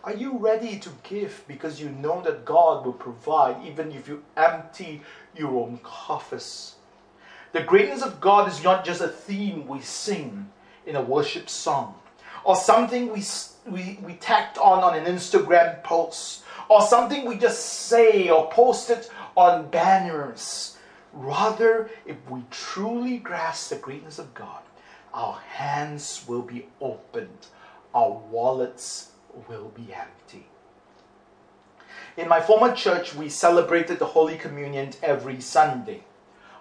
Are 0.06 0.13
you 0.13 0.38
ready 0.38 0.78
to 0.78 0.89
give 1.02 1.44
because 1.48 1.82
you 1.82 1.89
know 1.89 2.22
that 2.22 2.46
God 2.46 2.86
will 2.86 2.94
provide 2.94 3.65
even 3.65 3.91
if 3.91 4.08
you 4.08 4.24
empty 4.38 5.02
your 5.36 5.63
own 5.63 5.80
coffers? 5.82 6.76
The 7.54 7.63
greatness 7.63 8.04
of 8.04 8.22
God 8.22 8.48
is 8.48 8.63
not 8.63 8.86
just 8.86 9.02
a 9.02 9.08
theme 9.08 9.65
we 9.65 9.82
sing 9.82 10.52
in 10.86 10.96
a 10.96 11.02
worship 11.02 11.50
song 11.50 11.96
or 12.44 12.56
something 12.56 13.12
we, 13.12 13.24
we, 13.65 13.98
we 14.04 14.13
tacked 14.18 14.60
on 14.60 14.84
on 14.84 14.96
an 14.96 15.06
Instagram 15.06 15.82
post 15.82 16.44
or 16.70 16.84
something 16.84 17.26
we 17.26 17.36
just 17.36 17.88
say 17.88 18.30
or 18.30 18.48
post 18.52 18.91
it 18.91 19.10
on 19.36 19.72
banners. 19.72 20.78
Rather, 21.13 21.89
if 22.06 22.18
we 22.30 22.44
truly 22.52 23.18
grasp 23.18 23.72
the 23.72 23.78
greatness 23.78 24.20
of 24.20 24.36
God, 24.36 24.62
our 25.15 25.39
hands 25.50 26.24
will 26.28 26.44
be 26.44 26.68
opened, 26.80 27.48
our 27.96 28.12
wallets 28.30 29.10
will 29.48 29.71
be 29.76 29.93
empty. 29.93 30.48
In 32.17 32.28
my 32.30 32.39
former 32.39 32.74
church, 32.74 33.13
we 33.13 33.30
celebrated 33.30 34.00
the 34.00 34.06
Holy 34.06 34.38
Communion 34.38 34.91
every 35.04 35.41
Sunday. 35.41 36.04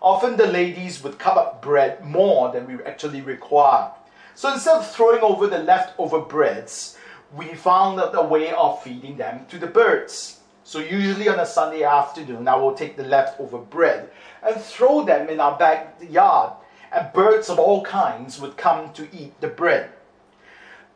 Often 0.03 0.37
the 0.37 0.47
ladies 0.47 1.03
would 1.03 1.19
cut 1.19 1.39
up 1.39 1.63
bread 1.63 2.05
more 2.05 2.53
than 2.53 2.67
we 2.67 2.83
actually 2.85 3.21
required. 3.21 3.93
So 4.35 4.53
instead 4.53 4.77
of 4.77 4.91
throwing 4.91 5.23
over 5.23 5.47
the 5.47 5.61
leftover 5.61 6.21
breads, 6.21 6.99
we 7.35 7.55
found 7.55 8.01
a 8.01 8.23
way 8.23 8.53
of 8.53 8.83
feeding 8.83 9.17
them 9.17 9.47
to 9.49 9.59
the 9.59 9.67
birds. 9.67 10.41
So 10.65 10.79
usually 10.79 11.29
on 11.29 11.41
a 11.41 11.47
Sunday 11.47 11.85
afternoon, 11.85 12.49
I 12.49 12.57
will 12.57 12.75
take 12.75 12.97
the 12.97 13.05
leftover 13.05 13.59
bread 13.59 14.11
and 14.43 14.61
throw 14.61 15.05
them 15.05 15.29
in 15.29 15.41
our 15.41 15.57
backyard 15.57 16.53
and 16.95 17.13
birds 17.13 17.51
of 17.51 17.59
all 17.59 17.83
kinds 17.83 18.41
would 18.41 18.57
come 18.57 18.93
to 18.93 19.09
eat 19.13 19.41
the 19.41 19.49
bread. 19.49 19.91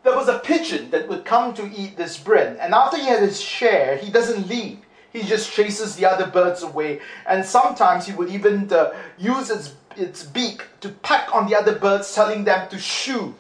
There 0.04 0.14
was 0.16 0.28
a 0.28 0.38
pigeon 0.38 0.90
that 0.90 1.08
would 1.08 1.24
come 1.24 1.54
to 1.54 1.70
eat 1.76 1.96
this 1.96 2.18
bread, 2.18 2.56
and 2.60 2.72
after 2.72 2.96
he 2.96 3.06
had 3.06 3.20
his 3.20 3.40
share, 3.40 3.96
he 3.96 4.10
doesn't 4.10 4.48
leave. 4.48 4.78
He 5.12 5.22
just 5.22 5.52
chases 5.52 5.96
the 5.96 6.06
other 6.06 6.26
birds 6.26 6.62
away, 6.62 7.00
and 7.26 7.44
sometimes 7.44 8.06
he 8.06 8.12
would 8.12 8.30
even 8.30 8.72
uh, 8.72 8.94
use 9.18 9.50
its, 9.50 9.74
its 9.96 10.22
beak 10.22 10.64
to 10.80 10.90
peck 10.90 11.34
on 11.34 11.48
the 11.48 11.56
other 11.56 11.74
birds, 11.74 12.14
telling 12.14 12.44
them 12.44 12.68
to 12.68 12.78
shoo. 12.78 13.34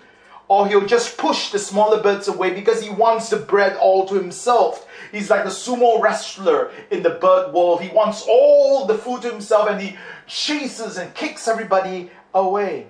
Or 0.48 0.66
he'll 0.66 0.86
just 0.86 1.18
push 1.18 1.50
the 1.50 1.58
smaller 1.58 2.02
birds 2.02 2.26
away 2.26 2.54
because 2.54 2.82
he 2.82 2.88
wants 2.88 3.28
the 3.28 3.36
bread 3.36 3.76
all 3.76 4.08
to 4.08 4.14
himself. 4.14 4.88
He's 5.12 5.28
like 5.28 5.44
a 5.44 5.48
sumo 5.48 6.00
wrestler 6.00 6.70
in 6.90 7.02
the 7.02 7.10
bird 7.10 7.52
world. 7.52 7.82
He 7.82 7.94
wants 7.94 8.24
all 8.26 8.86
the 8.86 8.96
food 8.96 9.22
to 9.22 9.30
himself 9.30 9.68
and 9.68 9.78
he 9.78 9.98
chases 10.26 10.96
and 10.96 11.12
kicks 11.12 11.48
everybody 11.48 12.10
away. 12.32 12.86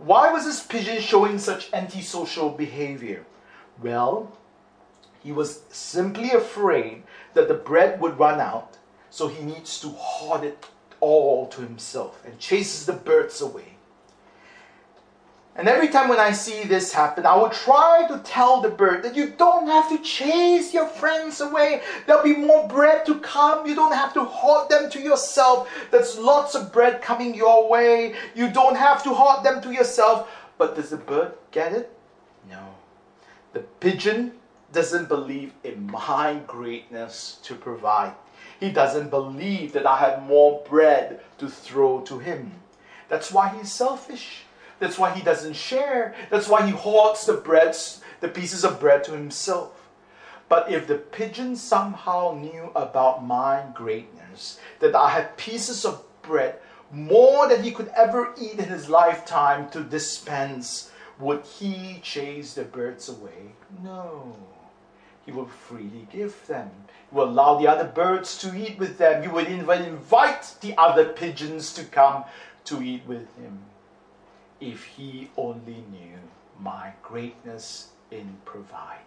Why 0.00 0.32
was 0.32 0.46
this 0.46 0.64
pigeon 0.64 1.02
showing 1.02 1.38
such 1.38 1.70
antisocial 1.74 2.48
behavior? 2.48 3.26
Well, 3.82 4.32
he 5.22 5.30
was 5.30 5.60
simply 5.68 6.30
afraid 6.30 7.02
that 7.34 7.48
the 7.48 7.54
bread 7.54 8.00
would 8.00 8.18
run 8.18 8.40
out, 8.40 8.78
so 9.10 9.28
he 9.28 9.44
needs 9.44 9.78
to 9.82 9.88
hoard 9.90 10.42
it 10.42 10.66
all 11.00 11.48
to 11.48 11.60
himself 11.60 12.22
and 12.24 12.38
chases 12.38 12.86
the 12.86 12.94
birds 12.94 13.42
away. 13.42 13.69
And 15.60 15.68
every 15.68 15.88
time 15.88 16.08
when 16.08 16.18
I 16.18 16.32
see 16.32 16.64
this 16.64 16.90
happen, 16.90 17.26
I 17.26 17.36
will 17.36 17.50
try 17.50 18.06
to 18.08 18.16
tell 18.24 18.62
the 18.62 18.70
bird 18.70 19.02
that 19.02 19.14
you 19.14 19.34
don't 19.36 19.66
have 19.66 19.90
to 19.90 19.98
chase 19.98 20.72
your 20.72 20.86
friends 20.86 21.42
away. 21.42 21.82
There'll 22.06 22.24
be 22.24 22.34
more 22.34 22.66
bread 22.66 23.04
to 23.04 23.20
come. 23.20 23.66
You 23.66 23.74
don't 23.74 23.92
have 23.92 24.14
to 24.14 24.24
hoard 24.24 24.70
them 24.70 24.88
to 24.88 24.98
yourself. 24.98 25.68
There's 25.90 26.16
lots 26.16 26.54
of 26.54 26.72
bread 26.72 27.02
coming 27.02 27.34
your 27.34 27.68
way. 27.68 28.14
You 28.34 28.50
don't 28.50 28.74
have 28.74 29.02
to 29.02 29.10
hoard 29.10 29.44
them 29.44 29.60
to 29.60 29.70
yourself. 29.70 30.30
But 30.56 30.76
does 30.76 30.88
the 30.88 30.96
bird 30.96 31.34
get 31.50 31.74
it? 31.74 31.92
No. 32.48 32.64
The 33.52 33.60
pigeon 33.80 34.32
doesn't 34.72 35.08
believe 35.08 35.52
in 35.62 35.90
my 35.90 36.40
greatness 36.46 37.38
to 37.42 37.54
provide. 37.54 38.14
He 38.60 38.72
doesn't 38.72 39.10
believe 39.10 39.74
that 39.74 39.86
I 39.86 39.98
have 39.98 40.22
more 40.22 40.64
bread 40.66 41.20
to 41.36 41.50
throw 41.50 42.00
to 42.06 42.18
him. 42.18 42.50
That's 43.10 43.30
why 43.30 43.50
he's 43.50 43.70
selfish. 43.70 44.44
That's 44.80 44.98
why 44.98 45.12
he 45.12 45.22
doesn't 45.22 45.54
share. 45.54 46.14
That's 46.30 46.48
why 46.48 46.66
he 46.66 46.72
hoards 46.72 47.26
the 47.26 47.34
breads, 47.34 48.00
the 48.20 48.28
pieces 48.28 48.64
of 48.64 48.80
bread 48.80 49.04
to 49.04 49.12
himself. 49.12 49.88
But 50.48 50.72
if 50.72 50.88
the 50.88 50.96
pigeon 50.96 51.54
somehow 51.54 52.36
knew 52.40 52.72
about 52.74 53.24
my 53.24 53.62
greatness, 53.74 54.58
that 54.80 54.96
I 54.96 55.10
had 55.10 55.36
pieces 55.36 55.84
of 55.84 56.02
bread 56.22 56.58
more 56.90 57.46
than 57.48 57.62
he 57.62 57.70
could 57.70 57.88
ever 57.94 58.34
eat 58.40 58.58
in 58.58 58.64
his 58.64 58.88
lifetime 58.88 59.70
to 59.70 59.84
dispense, 59.84 60.90
would 61.20 61.44
he 61.44 62.00
chase 62.02 62.54
the 62.54 62.64
birds 62.64 63.08
away? 63.08 63.52
No. 63.84 64.34
He 65.24 65.30
will 65.30 65.46
freely 65.46 66.08
give 66.10 66.46
them. 66.48 66.70
He 67.10 67.16
will 67.16 67.28
allow 67.28 67.58
the 67.58 67.68
other 67.68 67.84
birds 67.84 68.38
to 68.38 68.56
eat 68.56 68.78
with 68.78 68.98
them. 68.98 69.22
He 69.22 69.28
would 69.28 69.48
even 69.48 69.82
invite 69.82 70.54
the 70.62 70.76
other 70.76 71.04
pigeons 71.04 71.72
to 71.74 71.84
come 71.84 72.24
to 72.64 72.82
eat 72.82 73.02
with 73.06 73.36
him 73.36 73.60
if 74.60 74.84
he 74.84 75.30
only 75.36 75.84
knew 75.90 76.18
my 76.58 76.92
greatness 77.02 77.90
in 78.10 78.36
providing. 78.44 79.06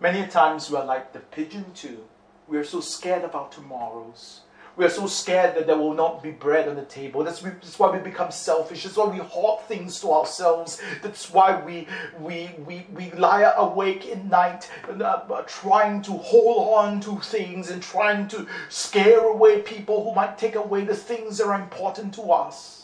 Many 0.00 0.26
times 0.26 0.70
we 0.70 0.76
are 0.76 0.84
like 0.84 1.12
the 1.12 1.20
pigeon 1.20 1.66
too. 1.74 2.04
We 2.48 2.58
are 2.58 2.64
so 2.64 2.80
scared 2.80 3.24
about 3.24 3.52
tomorrows. 3.52 4.40
We 4.76 4.84
are 4.84 4.90
so 4.90 5.06
scared 5.06 5.54
that 5.54 5.68
there 5.68 5.78
will 5.78 5.94
not 5.94 6.20
be 6.20 6.32
bread 6.32 6.68
on 6.68 6.74
the 6.74 6.84
table. 6.84 7.22
That's, 7.22 7.40
that's 7.40 7.78
why 7.78 7.90
we 7.92 7.98
become 7.98 8.32
selfish. 8.32 8.82
That's 8.82 8.96
why 8.96 9.06
we 9.06 9.18
hoard 9.18 9.62
things 9.62 10.00
to 10.00 10.10
ourselves. 10.12 10.82
That's 11.00 11.30
why 11.30 11.62
we, 11.64 11.86
we, 12.18 12.50
we, 12.66 12.84
we 12.92 13.12
lie 13.12 13.52
awake 13.56 14.06
in 14.06 14.28
night 14.28 14.68
uh, 14.88 15.42
trying 15.46 16.02
to 16.02 16.12
hold 16.12 16.74
on 16.74 17.00
to 17.02 17.20
things 17.20 17.70
and 17.70 17.80
trying 17.80 18.26
to 18.28 18.48
scare 18.68 19.20
away 19.20 19.60
people 19.60 20.02
who 20.02 20.12
might 20.12 20.38
take 20.38 20.56
away 20.56 20.84
the 20.84 20.96
things 20.96 21.38
that 21.38 21.46
are 21.46 21.60
important 21.60 22.12
to 22.14 22.32
us. 22.32 22.83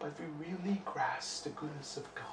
But 0.00 0.08
if 0.08 0.20
we 0.20 0.46
really 0.46 0.82
grasp 0.84 1.44
the 1.44 1.50
goodness 1.50 1.96
of 1.96 2.14
God, 2.14 2.24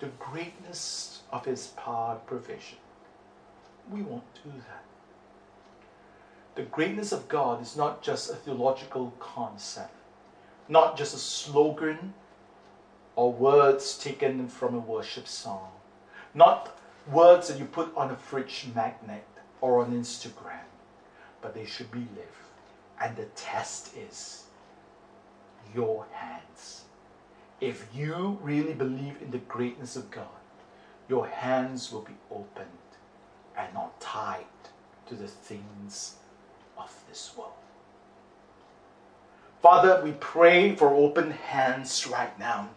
the 0.00 0.08
greatness 0.18 1.22
of 1.32 1.44
His 1.44 1.68
power 1.68 2.16
provision, 2.26 2.78
we 3.90 4.02
won't 4.02 4.34
do 4.42 4.50
that. 4.50 4.84
The 6.54 6.62
greatness 6.62 7.12
of 7.12 7.28
God 7.28 7.62
is 7.62 7.76
not 7.76 8.02
just 8.02 8.30
a 8.30 8.34
theological 8.34 9.14
concept, 9.18 9.94
not 10.68 10.96
just 10.98 11.14
a 11.14 11.18
slogan 11.18 12.14
or 13.16 13.32
words 13.32 13.96
taken 13.96 14.48
from 14.48 14.74
a 14.74 14.78
worship 14.78 15.28
song, 15.28 15.70
not 16.34 16.76
words 17.10 17.48
that 17.48 17.58
you 17.58 17.64
put 17.64 17.94
on 17.96 18.10
a 18.10 18.16
fridge 18.16 18.66
magnet 18.74 19.24
or 19.60 19.80
on 19.82 19.92
Instagram, 19.92 20.66
but 21.40 21.54
they 21.54 21.64
should 21.64 21.90
be 21.90 22.00
lived. 22.00 22.42
And 23.00 23.16
the 23.16 23.24
test 23.36 23.96
is 23.96 24.44
your 25.74 26.06
hands. 26.12 26.84
If 27.60 27.86
you 27.94 28.38
really 28.42 28.74
believe 28.74 29.16
in 29.22 29.30
the 29.30 29.38
greatness 29.38 29.96
of 29.96 30.10
God, 30.10 30.26
your 31.08 31.26
hands 31.26 31.92
will 31.92 32.02
be 32.02 32.16
opened 32.30 32.68
and 33.56 33.72
not 33.74 34.00
tied 34.00 34.44
to 35.06 35.14
the 35.14 35.28
things 35.28 36.16
of 36.78 36.92
this 37.08 37.32
world. 37.36 37.52
Father, 39.60 40.00
we 40.02 40.12
pray 40.12 40.74
for 40.74 40.88
open 40.88 41.30
hands 41.30 42.06
right 42.06 42.36
now. 42.38 42.70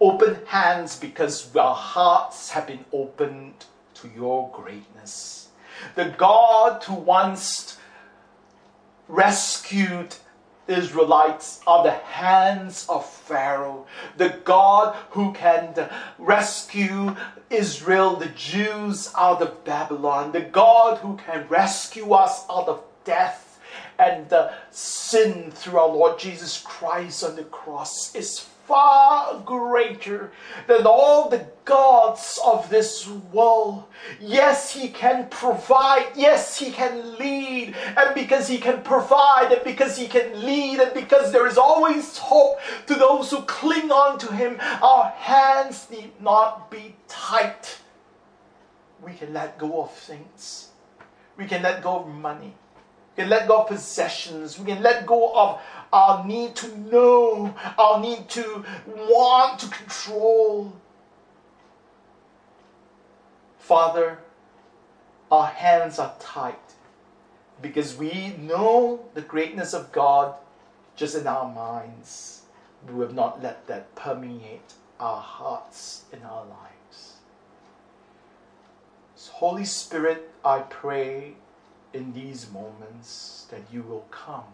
Open 0.00 0.38
hands 0.46 0.98
because 0.98 1.54
our 1.54 1.76
hearts 1.76 2.50
have 2.50 2.66
been 2.66 2.84
opened 2.92 3.54
to 3.94 4.10
your 4.16 4.50
greatness. 4.52 5.50
The 5.94 6.06
God 6.18 6.82
who 6.82 6.94
once 6.94 7.78
rescued 9.06 10.16
Israelites 10.68 11.60
are 11.66 11.82
the 11.82 11.90
hands 11.90 12.86
of 12.88 13.08
Pharaoh, 13.08 13.86
the 14.16 14.30
God 14.44 14.96
who 15.10 15.32
can 15.32 15.74
rescue 16.18 17.16
Israel, 17.50 18.16
the 18.16 18.26
Jews 18.26 19.10
out 19.16 19.42
of 19.42 19.64
Babylon, 19.64 20.32
the 20.32 20.40
God 20.40 20.98
who 20.98 21.16
can 21.16 21.46
rescue 21.48 22.12
us 22.12 22.44
out 22.50 22.68
of 22.68 22.82
death 23.04 23.60
and 23.98 24.28
the 24.28 24.52
sin 24.70 25.50
through 25.50 25.78
our 25.78 25.88
Lord 25.88 26.18
Jesus 26.18 26.60
Christ 26.64 27.24
on 27.24 27.36
the 27.36 27.44
cross 27.44 28.14
is 28.14 28.48
far 28.72 29.38
greater 29.40 30.32
than 30.66 30.86
all 30.86 31.28
the 31.28 31.46
gods 31.66 32.40
of 32.42 32.70
this 32.70 33.06
world. 33.06 33.84
Yes, 34.18 34.72
He 34.72 34.88
can 34.88 35.28
provide. 35.28 36.12
Yes, 36.16 36.58
He 36.58 36.70
can 36.70 37.18
lead. 37.18 37.76
And 37.98 38.14
because 38.14 38.48
He 38.48 38.56
can 38.56 38.80
provide, 38.80 39.52
and 39.52 39.62
because 39.62 39.98
He 39.98 40.08
can 40.08 40.42
lead, 40.46 40.80
and 40.80 40.94
because 40.94 41.32
there 41.32 41.46
is 41.46 41.58
always 41.58 42.16
hope 42.16 42.60
to 42.86 42.94
those 42.94 43.30
who 43.30 43.42
cling 43.42 43.92
on 43.92 44.18
to 44.20 44.32
Him, 44.32 44.58
our 44.80 45.10
hands 45.18 45.88
need 45.90 46.12
not 46.18 46.70
be 46.70 46.96
tight. 47.08 47.76
We 49.02 49.12
can 49.12 49.34
let 49.34 49.58
go 49.58 49.82
of 49.82 49.92
things. 49.92 50.68
We 51.36 51.44
can 51.44 51.60
let 51.62 51.82
go 51.82 51.98
of 52.00 52.08
money. 52.08 52.54
We 53.16 53.24
can 53.24 53.28
let 53.28 53.48
go 53.48 53.60
of 53.60 53.68
possessions. 53.68 54.58
We 54.58 54.64
can 54.64 54.82
let 54.82 55.04
go 55.04 55.30
of 55.34 55.60
our 55.92 56.24
need 56.24 56.56
to 56.56 56.76
know, 56.78 57.54
our 57.78 58.00
need 58.00 58.28
to 58.30 58.64
want 58.86 59.58
to 59.60 59.68
control. 59.68 60.74
Father, 63.58 64.18
our 65.30 65.46
hands 65.46 65.98
are 65.98 66.14
tight 66.18 66.58
because 67.60 67.96
we 67.96 68.34
know 68.38 69.04
the 69.14 69.20
greatness 69.20 69.72
of 69.74 69.92
God 69.92 70.34
just 70.96 71.14
in 71.14 71.26
our 71.26 71.48
minds. 71.52 72.42
We 72.90 73.00
have 73.00 73.14
not 73.14 73.42
let 73.42 73.66
that 73.68 73.94
permeate 73.94 74.74
our 74.98 75.20
hearts 75.20 76.04
in 76.12 76.22
our 76.22 76.44
lives. 76.44 77.14
So 79.14 79.32
Holy 79.32 79.64
Spirit, 79.64 80.30
I 80.44 80.60
pray 80.60 81.34
in 81.92 82.12
these 82.12 82.50
moments 82.50 83.46
that 83.50 83.60
you 83.72 83.82
will 83.82 84.06
come 84.10 84.44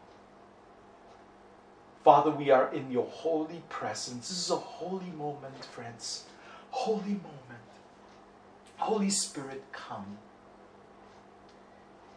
Father, 2.04 2.30
we 2.30 2.50
are 2.50 2.72
in 2.72 2.90
your 2.90 3.06
holy 3.06 3.62
presence. 3.68 4.28
This 4.28 4.38
is 4.38 4.50
a 4.50 4.56
holy 4.56 5.11
moment, 5.11 5.64
friends. 5.64 6.24
Holy 6.70 7.02
moment. 7.14 7.68
Holy 8.76 9.11
Spirit, 9.11 9.64
come 9.72 10.18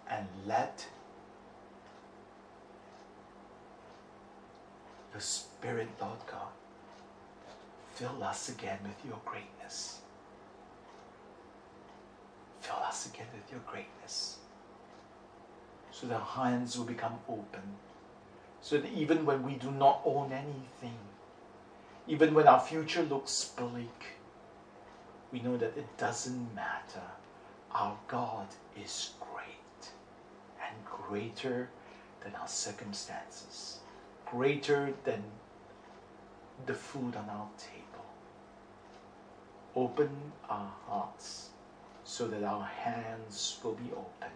and 0.10 0.28
let 0.46 0.88
the 5.14 5.20
Spirit, 5.20 5.90
Lord 6.00 6.20
God, 6.28 6.52
fill 7.96 8.24
us 8.24 8.50
again 8.50 8.80
with 8.84 9.06
your 9.06 9.20
greatness. 9.26 10.00
Fill 12.62 12.78
us 12.78 13.08
again 13.08 13.28
with 13.34 13.52
your 13.52 13.62
greatness 13.62 14.38
so 15.92 16.08
that 16.08 16.16
our 16.16 16.50
hands 16.50 16.78
will 16.78 16.86
become 16.86 17.20
open 17.28 17.62
so 18.62 18.78
that 18.78 18.92
even 18.94 19.26
when 19.26 19.44
we 19.44 19.54
do 19.56 19.72
not 19.72 20.02
own 20.06 20.32
anything, 20.32 20.98
even 22.08 22.34
when 22.34 22.48
our 22.48 22.60
future 22.60 23.04
looks 23.04 23.52
bleak, 23.56 24.06
we 25.32 25.40
know 25.40 25.58
that 25.58 25.78
it 25.78 25.98
doesn't 25.98 26.54
matter. 26.54 27.02
Our 27.72 27.98
God 28.08 28.48
is 28.80 29.12
great 29.20 29.92
and 30.68 30.86
greater 30.86 31.70
than 32.22 32.36
our 32.36 32.48
circumstances, 32.48 33.80
greater 34.26 34.94
than 35.06 35.24
the 36.66 36.74
food 36.74 37.16
on 37.16 37.30
our 37.30 37.48
table. 37.58 38.06
Open 39.76 40.10
our 40.50 40.72
hearts 40.88 41.50
so 42.04 42.28
that 42.28 42.44
our 42.44 42.66
hands 42.66 43.58
will 43.64 43.74
be 43.74 43.92
open, 43.94 44.32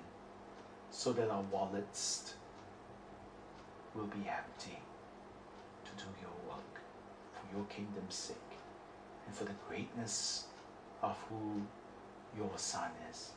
so 0.92 1.12
that 1.14 1.30
our 1.30 1.44
wallets 1.52 2.36
will 3.96 4.08
be 4.08 4.28
empty 4.28 4.78
to 5.86 5.92
do 6.04 6.10
your 6.22 6.54
work 6.54 6.82
for 7.34 7.56
your 7.56 7.66
kingdom's 7.66 8.16
sake 8.16 8.38
and 9.26 9.36
for 9.36 9.46
the 9.46 9.56
greatness 9.68 10.46
of 11.02 11.18
who 11.30 11.62
your 12.38 12.52
Son 12.58 12.92
is. 13.10 13.32